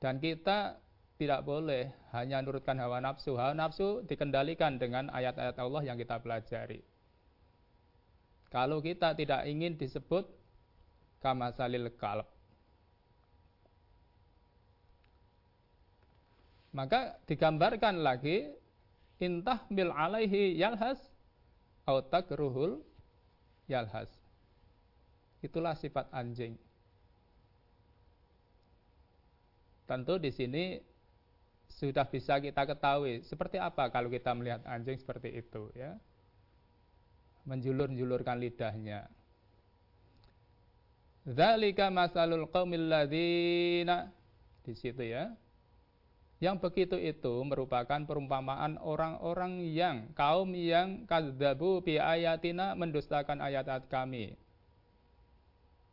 Dan 0.00 0.16
kita 0.16 0.80
tidak 1.20 1.44
boleh 1.44 1.92
hanya 2.16 2.40
nurutkan 2.40 2.80
hawa 2.80 3.04
nafsu. 3.04 3.36
Hawa 3.36 3.52
nafsu 3.52 4.00
dikendalikan 4.08 4.80
dengan 4.80 5.12
ayat-ayat 5.12 5.56
Allah 5.60 5.82
yang 5.84 6.00
kita 6.00 6.16
pelajari. 6.20 6.80
Kalau 8.48 8.80
kita 8.80 9.12
tidak 9.12 9.44
ingin 9.44 9.76
disebut 9.76 10.24
kamasalil 11.20 11.92
kalb. 12.00 12.24
Maka 16.76 17.16
digambarkan 17.24 18.04
lagi 18.04 18.52
intah 19.16 19.64
bil 19.72 19.88
alaihi 19.88 20.60
yalhas 20.60 21.00
atau 21.88 22.04
takruhul 22.04 22.84
yalhas. 23.64 24.12
Itulah 25.40 25.72
sifat 25.72 26.12
anjing. 26.12 26.60
Tentu 29.86 30.18
di 30.18 30.34
sini 30.34 30.82
sudah 31.70 32.06
bisa 32.06 32.42
kita 32.42 32.66
ketahui 32.66 33.22
seperti 33.22 33.62
apa 33.62 33.86
kalau 33.90 34.10
kita 34.10 34.34
melihat 34.34 34.66
anjing 34.66 34.98
seperti 34.98 35.30
itu 35.38 35.70
ya. 35.78 35.94
Menjulur-julurkan 37.46 38.42
lidahnya. 38.42 39.06
Zalika 41.26 41.90
masalul 41.90 42.50
qaumil 42.50 42.90
ladzina 42.90 44.10
di 44.66 44.74
situ 44.74 45.06
ya. 45.06 45.30
Yang 46.36 46.68
begitu 46.68 46.96
itu 47.00 47.32
merupakan 47.48 48.02
perumpamaan 48.04 48.76
orang-orang 48.82 49.64
yang 49.72 50.12
kaum 50.12 50.52
yang 50.52 51.08
kadzabu 51.08 51.80
bi 51.80 51.96
ayatina 51.96 52.76
mendustakan 52.76 53.40
ayat-ayat 53.40 53.88
kami. 53.88 54.36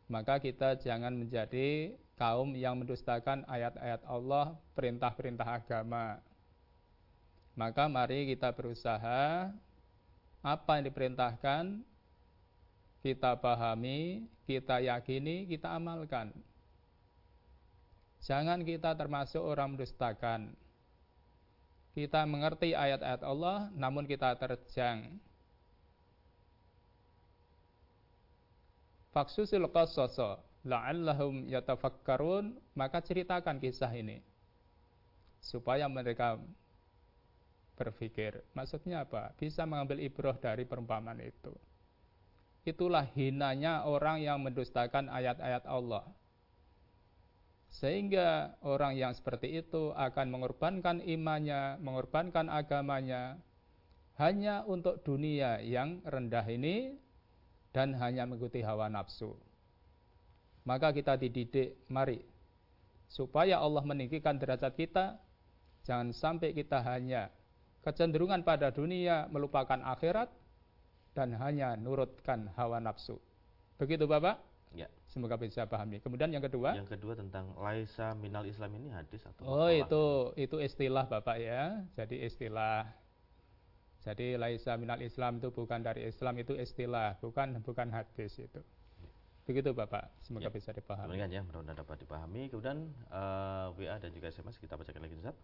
Maka 0.04 0.36
kita 0.36 0.76
jangan 0.76 1.16
menjadi 1.16 1.96
kaum 2.14 2.54
yang 2.54 2.78
mendustakan 2.78 3.42
ayat-ayat 3.50 4.02
Allah, 4.06 4.54
perintah-perintah 4.78 5.48
agama. 5.48 6.22
Maka 7.54 7.86
mari 7.86 8.26
kita 8.30 8.50
berusaha 8.50 9.50
apa 10.42 10.70
yang 10.78 10.84
diperintahkan 10.90 11.82
kita 13.04 13.36
pahami, 13.38 14.26
kita 14.48 14.80
yakini, 14.80 15.44
kita 15.44 15.74
amalkan. 15.76 16.32
Jangan 18.24 18.64
kita 18.64 18.96
termasuk 18.96 19.44
orang 19.44 19.76
mendustakan. 19.76 20.56
Kita 21.94 22.26
mengerti 22.26 22.74
ayat-ayat 22.74 23.22
Allah, 23.22 23.70
namun 23.76 24.08
kita 24.08 24.34
terjang. 24.34 25.20
Faksusil 29.14 29.68
qasasa 29.70 30.42
la'allahum 30.64 31.46
yatafakkarun, 31.46 32.56
maka 32.74 33.04
ceritakan 33.04 33.60
kisah 33.60 33.92
ini 33.92 34.24
supaya 35.44 35.84
mereka 35.86 36.40
berpikir. 37.76 38.40
Maksudnya 38.56 39.04
apa? 39.04 39.36
Bisa 39.36 39.68
mengambil 39.68 40.00
ibrah 40.00 40.34
dari 40.40 40.64
perumpamaan 40.64 41.20
itu. 41.20 41.52
Itulah 42.64 43.04
hinanya 43.12 43.84
orang 43.84 44.24
yang 44.24 44.40
mendustakan 44.40 45.12
ayat-ayat 45.12 45.68
Allah 45.68 46.08
Sehingga 47.68 48.56
orang 48.64 48.96
yang 48.96 49.12
seperti 49.12 49.60
itu 49.60 49.92
akan 49.92 50.32
mengorbankan 50.32 51.02
imannya, 51.04 51.76
mengorbankan 51.82 52.46
agamanya 52.46 53.36
hanya 54.14 54.62
untuk 54.64 55.02
dunia 55.02 55.58
yang 55.58 55.98
rendah 56.06 56.46
ini 56.46 56.94
dan 57.74 57.98
hanya 57.98 58.30
mengikuti 58.30 58.62
hawa 58.62 58.86
nafsu. 58.86 59.34
Maka 60.64 60.96
kita 60.96 61.20
dididik, 61.20 61.76
mari 61.92 62.24
supaya 63.14 63.60
Allah 63.60 63.84
meninggikan 63.84 64.40
derajat 64.40 64.72
kita, 64.74 65.20
jangan 65.84 66.10
sampai 66.10 66.56
kita 66.56 66.80
hanya 66.82 67.28
kecenderungan 67.84 68.40
pada 68.42 68.72
dunia 68.72 69.28
melupakan 69.28 69.76
akhirat 69.84 70.32
dan 71.12 71.36
hanya 71.36 71.76
nurutkan 71.76 72.48
hawa 72.56 72.80
nafsu. 72.80 73.20
Begitu 73.76 74.08
Bapak? 74.08 74.40
Ya. 74.74 74.90
Semoga 75.06 75.38
bisa 75.38 75.62
pahami. 75.70 76.02
Kemudian 76.02 76.32
yang 76.34 76.42
kedua. 76.42 76.74
Yang 76.74 76.98
kedua 76.98 77.14
tentang 77.14 77.54
laisa 77.54 78.16
minal 78.18 78.42
Islam 78.42 78.74
ini 78.74 78.90
hadis 78.90 79.22
atau 79.22 79.46
Oh, 79.46 79.70
itu 79.70 80.34
itu 80.34 80.58
istilah 80.58 81.06
Bapak 81.06 81.38
ya. 81.38 81.86
Jadi 81.94 82.26
istilah. 82.26 82.90
Jadi 84.02 84.34
laisa 84.34 84.74
minal 84.74 85.00
Islam 85.00 85.38
itu 85.38 85.48
bukan 85.54 85.80
dari 85.80 86.04
Islam 86.04 86.34
itu 86.36 86.58
istilah, 86.58 87.16
bukan 87.22 87.62
bukan 87.62 87.88
hadis 87.94 88.36
itu. 88.36 88.60
Begitu 89.44 89.76
Bapak, 89.76 90.08
semoga 90.24 90.48
ya. 90.48 90.52
bisa 90.52 90.72
dipahami. 90.72 91.12
Demikian 91.12 91.32
ya, 91.36 91.42
mudah-mudahan 91.44 91.76
dapat 91.76 91.96
dipahami. 92.00 92.48
Kemudian 92.48 92.88
uh, 93.12 93.68
eh, 93.76 93.84
WA 93.84 93.96
dan 94.00 94.08
juga 94.08 94.32
SMS 94.32 94.56
kita 94.56 94.80
bacakan 94.80 95.04
lagi 95.04 95.16
Ustaz. 95.20 95.36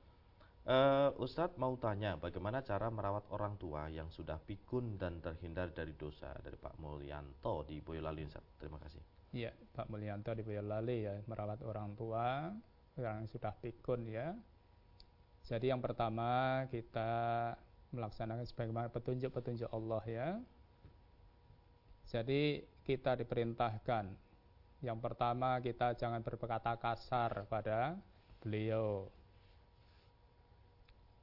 Uh, 0.60 1.12
Ustadz 1.16 1.56
mau 1.56 1.72
tanya 1.80 2.20
bagaimana 2.20 2.60
cara 2.60 2.92
merawat 2.92 3.28
orang 3.32 3.56
tua 3.56 3.88
yang 3.88 4.12
sudah 4.12 4.36
pikun 4.44 5.00
dan 5.00 5.20
terhindar 5.24 5.72
dari 5.72 5.96
dosa 5.96 6.36
dari 6.40 6.56
Pak 6.56 6.80
Mulyanto 6.80 7.64
di 7.68 7.80
Boyolali 7.80 8.24
Ustaz. 8.24 8.44
Terima 8.56 8.80
kasih. 8.80 9.00
Iya, 9.36 9.52
Pak 9.52 9.92
Mulyanto 9.92 10.32
di 10.32 10.44
Boyolali 10.44 11.04
ya, 11.04 11.20
merawat 11.28 11.60
orang 11.64 11.92
tua 11.96 12.52
yang 12.96 13.28
sudah 13.28 13.52
pikun 13.60 14.08
ya. 14.08 14.32
Jadi 15.44 15.72
yang 15.72 15.80
pertama 15.80 16.64
kita 16.68 17.10
melaksanakan 17.92 18.44
sebagaimana 18.48 18.88
petunjuk-petunjuk 18.92 19.68
Allah 19.72 20.04
ya. 20.08 20.28
Jadi 22.10 22.66
kita 22.82 23.14
diperintahkan 23.14 24.10
yang 24.82 24.98
pertama 24.98 25.62
kita 25.62 25.94
jangan 25.94 26.26
berkata 26.26 26.74
kasar 26.74 27.46
pada 27.46 27.94
beliau. 28.42 29.06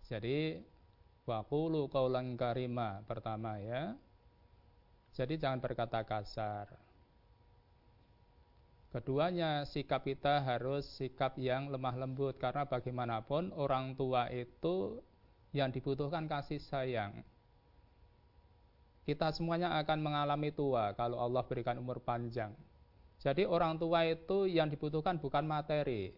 Jadi 0.07 0.63
waqulu 1.27 1.91
qaulan 1.91 2.39
karima 2.39 3.03
pertama 3.03 3.59
ya. 3.59 3.99
Jadi 5.11 5.35
jangan 5.35 5.59
berkata 5.59 5.99
kasar. 6.07 6.71
Keduanya 8.87 9.67
sikap 9.67 10.07
kita 10.07 10.39
harus 10.39 10.87
sikap 10.87 11.35
yang 11.35 11.67
lemah 11.67 11.99
lembut 11.99 12.39
karena 12.39 12.63
bagaimanapun 12.63 13.51
orang 13.59 13.99
tua 13.99 14.31
itu 14.31 15.03
yang 15.51 15.67
dibutuhkan 15.75 16.31
kasih 16.31 16.63
sayang. 16.63 17.27
Kita 19.07 19.31
semuanya 19.31 19.79
akan 19.79 20.03
mengalami 20.03 20.51
tua 20.51 20.91
kalau 20.99 21.23
Allah 21.23 21.47
berikan 21.47 21.79
umur 21.79 22.03
panjang. 22.03 22.51
Jadi 23.23 23.47
orang 23.47 23.79
tua 23.79 24.03
itu 24.03 24.51
yang 24.51 24.67
dibutuhkan 24.67 25.15
bukan 25.15 25.47
materi. 25.47 26.11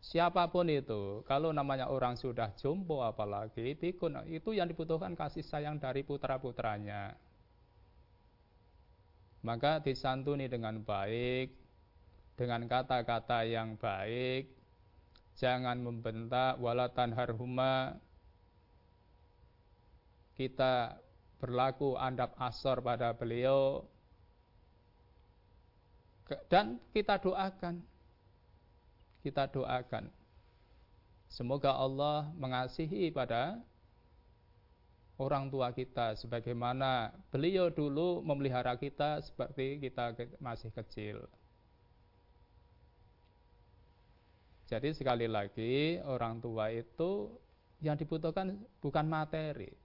Siapa 0.00 0.48
pun 0.48 0.64
itu, 0.72 1.20
kalau 1.28 1.52
namanya 1.52 1.92
orang 1.92 2.16
sudah 2.16 2.56
jompo 2.56 3.04
apalagi 3.04 3.76
pikun, 3.76 4.24
itu 4.32 4.56
yang 4.56 4.64
dibutuhkan 4.64 5.12
kasih 5.12 5.44
sayang 5.44 5.76
dari 5.76 6.00
putra-putranya 6.00 7.20
maka 9.40 9.80
disantuni 9.80 10.52
dengan 10.52 10.84
baik, 10.84 11.56
dengan 12.36 12.68
kata-kata 12.68 13.48
yang 13.48 13.76
baik, 13.80 14.52
jangan 15.36 15.80
membentak 15.80 16.60
walatan 16.60 17.16
harhuma. 17.16 17.96
Kita 20.40 20.96
berlaku 21.36 22.00
andap 22.00 22.32
asor 22.40 22.80
pada 22.80 23.12
beliau 23.12 23.84
dan 26.48 26.80
kita 26.96 27.20
doakan. 27.20 27.84
Kita 29.20 29.44
doakan. 29.52 30.08
Semoga 31.28 31.76
Allah 31.76 32.32
mengasihi 32.40 33.12
pada 33.12 33.60
orang 35.20 35.52
tua 35.52 35.76
kita 35.76 36.16
sebagaimana 36.16 37.12
beliau 37.28 37.68
dulu 37.68 38.24
memelihara 38.24 38.80
kita 38.80 39.20
seperti 39.20 39.76
kita 39.76 40.16
masih 40.40 40.72
kecil. 40.72 41.28
Jadi 44.72 44.96
sekali 44.96 45.28
lagi 45.28 46.00
orang 46.00 46.40
tua 46.40 46.72
itu 46.72 47.28
yang 47.84 48.00
dibutuhkan 48.00 48.56
bukan 48.80 49.04
materi. 49.04 49.79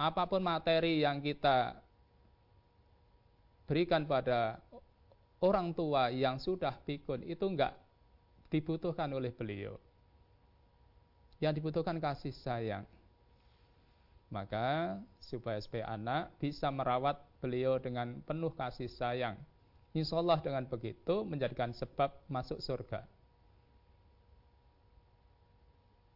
Apa 0.00 0.24
pun 0.24 0.40
materi 0.40 1.04
yang 1.04 1.20
kita 1.20 1.76
berikan 3.68 4.08
pada 4.08 4.64
orang 5.44 5.76
tua 5.76 6.08
yang 6.08 6.40
sudah 6.40 6.72
pikun 6.88 7.20
itu 7.28 7.44
enggak 7.44 7.76
dibutuhkan 8.48 9.12
oleh 9.12 9.28
beliau. 9.28 9.76
Yang 11.36 11.60
dibutuhkan 11.60 12.00
kasih 12.00 12.32
sayang 12.32 12.88
maka 14.30 14.94
supaya 15.18 15.58
supaya 15.58 15.90
anak 15.90 16.30
bisa 16.38 16.70
merawat 16.70 17.18
beliau 17.42 17.82
dengan 17.82 18.22
penuh 18.22 18.54
kasih 18.54 18.86
sayang. 18.86 19.34
Insya 19.90 20.22
Allah 20.22 20.38
dengan 20.38 20.62
begitu 20.70 21.26
menjadikan 21.26 21.74
sebab 21.74 22.14
masuk 22.30 22.62
surga. 22.62 23.02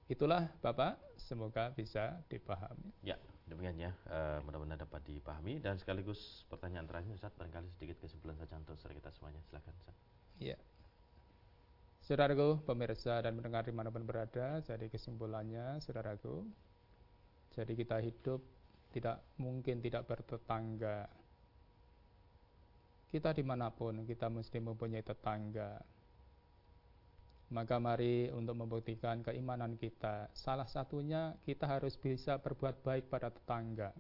Itulah 0.07 0.47
Bapak, 0.63 0.95
semoga 1.19 1.75
bisa 1.75 2.23
dipahami. 2.31 2.95
Ya, 3.03 3.19
demikian 3.45 3.77
ya, 3.77 3.93
e, 4.09 4.41
mudah-mudahan 4.45 4.81
dapat 4.81 5.05
dipahami 5.05 5.61
dan 5.61 5.77
sekaligus 5.77 6.49
pertanyaan 6.49 6.89
terakhir 6.89 7.17
Ustaz, 7.17 7.33
barangkali 7.37 7.69
sedikit 7.77 8.01
kesimpulan 8.01 8.37
saja 8.41 8.57
untuk 8.57 8.77
saudara 8.81 8.97
kita 8.99 9.11
semuanya. 9.13 9.41
Silakan 9.49 9.75
Ustaz. 9.77 9.97
Ya. 10.41 10.57
Saudaraku, 12.05 12.61
pemirsa 12.69 13.21
dan 13.25 13.33
mendengar 13.33 13.65
di 13.65 13.73
mana 13.73 13.89
pun 13.89 14.05
berada, 14.05 14.61
jadi 14.61 14.93
kesimpulannya, 14.93 15.81
saudaraku, 15.81 16.45
jadi 17.57 17.73
kita 17.73 17.97
hidup 18.03 18.45
tidak 18.91 19.23
mungkin 19.39 19.81
tidak 19.81 20.07
bertetangga. 20.07 21.09
Kita 23.11 23.31
di 23.31 23.43
mana 23.47 23.71
pun 23.71 24.03
kita 24.07 24.27
mesti 24.27 24.59
mempunyai 24.59 25.03
tetangga. 25.03 25.79
Maka 27.55 27.79
mari 27.79 28.35
untuk 28.35 28.59
membuktikan 28.59 29.23
keimanan 29.23 29.79
kita, 29.79 30.27
salah 30.35 30.67
satunya 30.67 31.39
kita 31.47 31.71
harus 31.71 31.95
bisa 31.95 32.43
berbuat 32.43 32.83
baik 32.83 33.07
pada 33.07 33.31
tetangga. 33.31 33.95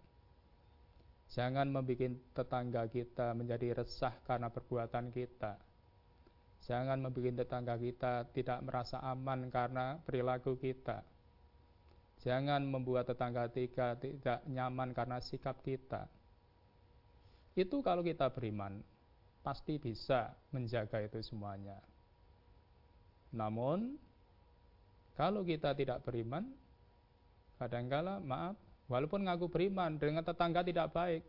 Jangan 1.30 1.70
membuat 1.70 2.18
tetangga 2.34 2.82
kita 2.90 3.30
menjadi 3.38 3.78
resah 3.78 4.18
karena 4.26 4.50
perbuatan 4.50 5.14
kita. 5.14 5.55
Jangan 6.66 6.98
membuat 6.98 7.46
tetangga 7.46 7.78
kita 7.78 8.26
tidak 8.34 8.59
merasa 8.66 8.98
aman 8.98 9.46
karena 9.55 10.02
perilaku 10.02 10.59
kita 10.59 11.07
Jangan 12.24 12.64
membuat 12.64 13.05
tetangga 13.12 13.52
kita 13.52 14.00
tidak 14.00 14.40
nyaman 14.48 14.96
karena 14.96 15.20
sikap 15.20 15.61
kita. 15.61 16.09
Itu 17.52 17.84
kalau 17.84 18.00
kita 18.00 18.32
beriman, 18.32 18.80
pasti 19.44 19.76
bisa 19.76 20.32
menjaga 20.48 21.05
itu 21.05 21.20
semuanya. 21.20 21.76
Namun, 23.35 23.99
kalau 25.18 25.43
kita 25.43 25.74
tidak 25.74 26.07
beriman, 26.07 26.47
kadangkala 27.59 28.22
maaf, 28.22 28.55
walaupun 28.87 29.26
ngaku 29.26 29.51
beriman 29.51 29.99
dengan 29.99 30.22
tetangga 30.22 30.62
tidak 30.62 30.95
baik, 30.95 31.22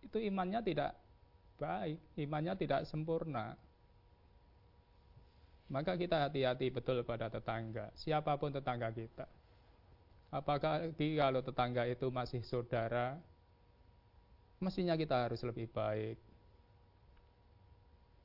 itu 0.00 0.18
imannya 0.24 0.60
tidak 0.64 0.96
baik, 1.60 2.00
imannya 2.16 2.54
tidak 2.56 2.88
sempurna. 2.88 3.52
Maka 5.68 6.00
kita 6.00 6.24
hati-hati 6.24 6.72
betul 6.72 7.04
pada 7.04 7.28
tetangga, 7.28 7.92
siapa 7.92 8.40
pun 8.40 8.48
tetangga 8.48 8.88
kita. 8.88 9.28
Apakah 10.32 10.92
kalau 10.96 11.40
tetangga 11.44 11.84
itu 11.88 12.08
masih 12.08 12.40
saudara, 12.44 13.20
mestinya 14.60 14.96
kita 14.96 15.28
harus 15.28 15.40
lebih 15.44 15.68
baik. 15.72 16.16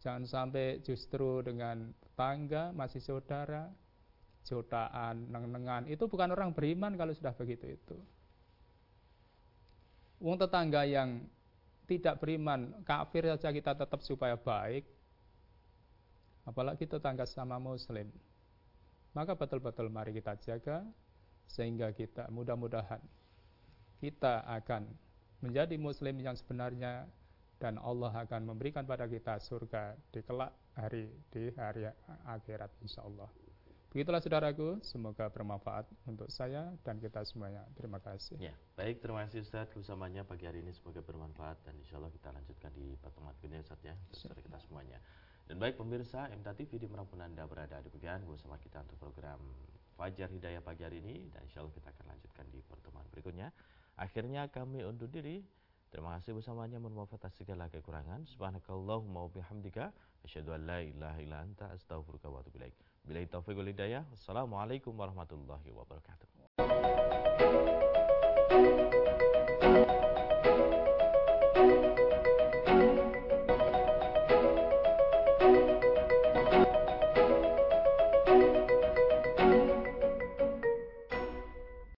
Jangan 0.04 0.28
sampai 0.28 0.84
justru 0.84 1.40
dengan 1.44 1.96
tetangga 2.14 2.70
masih 2.78 3.02
saudara, 3.02 3.74
jotaan, 4.46 5.34
neng-nengan, 5.34 5.90
itu 5.90 6.06
bukan 6.06 6.30
orang 6.30 6.54
beriman 6.54 6.94
kalau 6.94 7.10
sudah 7.10 7.34
begitu 7.34 7.74
itu. 7.74 7.98
Wong 10.22 10.38
tetangga 10.38 10.86
yang 10.86 11.26
tidak 11.90 12.22
beriman, 12.22 12.70
kafir 12.86 13.26
saja 13.34 13.50
kita 13.50 13.74
tetap 13.74 13.98
supaya 14.06 14.38
baik, 14.38 14.86
apalagi 16.46 16.86
tetangga 16.86 17.26
sama 17.26 17.58
muslim. 17.58 18.14
Maka 19.18 19.34
betul-betul 19.34 19.90
mari 19.90 20.14
kita 20.14 20.38
jaga 20.38 20.86
sehingga 21.50 21.90
kita 21.98 22.30
mudah-mudahan 22.30 23.02
kita 23.98 24.46
akan 24.62 24.86
menjadi 25.42 25.82
muslim 25.82 26.22
yang 26.22 26.38
sebenarnya 26.38 27.10
dan 27.58 27.82
Allah 27.82 28.14
akan 28.22 28.54
memberikan 28.54 28.86
pada 28.86 29.10
kita 29.10 29.42
surga 29.42 29.98
di 30.14 30.22
kelak 30.22 30.54
hari 30.78 31.10
di 31.30 31.54
hari 31.56 31.86
akhirat 32.26 32.72
insya 32.82 33.06
Allah. 33.06 33.30
Begitulah 33.94 34.26
saudaraku, 34.26 34.82
semoga 34.82 35.30
bermanfaat 35.30 35.86
untuk 36.10 36.26
saya 36.34 36.74
dan 36.82 36.98
kita 36.98 37.22
semuanya. 37.30 37.62
Terima 37.78 38.02
kasih. 38.02 38.42
Ya, 38.42 38.58
baik 38.74 39.06
terima 39.06 39.22
kasih 39.30 39.46
Ustaz 39.46 39.70
bersamanya 39.70 40.26
pagi 40.26 40.50
hari 40.50 40.66
ini 40.66 40.74
semoga 40.74 41.06
bermanfaat 41.06 41.62
dan 41.62 41.78
insya 41.78 42.02
Allah 42.02 42.10
kita 42.10 42.34
lanjutkan 42.34 42.74
di 42.74 42.98
pertemuan 42.98 43.38
berikutnya 43.38 43.62
Ustaz 43.62 43.78
ya, 43.86 43.94
bersama 44.10 44.34
kita 44.42 44.58
semuanya. 44.66 44.98
Dan 45.46 45.62
baik 45.62 45.78
pemirsa 45.78 46.26
MTA 46.34 46.58
TV 46.58 46.82
di 46.82 46.90
mana 46.90 47.06
pun 47.06 47.22
Anda 47.22 47.46
berada 47.46 47.78
di 47.86 47.94
bagian 47.94 48.26
bersama 48.26 48.58
kita 48.58 48.82
untuk 48.82 48.98
program 48.98 49.38
Fajar 49.94 50.26
Hidayah 50.34 50.66
pagi 50.66 50.82
hari 50.82 50.98
ini 50.98 51.30
dan 51.30 51.46
insya 51.46 51.62
Allah 51.62 51.78
kita 51.78 51.94
akan 51.94 52.06
lanjutkan 52.18 52.46
di 52.50 52.66
pertemuan 52.66 53.06
berikutnya. 53.14 53.54
Akhirnya 53.94 54.50
kami 54.50 54.82
undur 54.82 55.06
diri. 55.06 55.46
Terima 55.94 56.18
kasih 56.18 56.34
bersamanya 56.34 56.82
atas 56.82 57.38
segala 57.38 57.70
kekurangan. 57.70 58.26
Subhanakallahumma 58.26 59.30
wa 59.30 59.30
bihamdika 59.30 59.94
asyhadu 60.26 60.58
an 60.58 60.66
la 60.66 60.82
ilaha 60.82 61.22
illa 61.22 61.46
anta 61.46 61.70
astaghfiruka 61.70 62.34
wa 62.34 62.42
atubu 62.42 62.58
ilaik. 62.58 62.74
Billahi 63.06 63.30
taufiq 63.30 63.54
wal 63.54 63.70
hidayah. 63.70 64.02
Wassalamualaikum 64.10 64.98
warahmatullahi 64.98 65.70
wabarakatuh. 65.70 66.43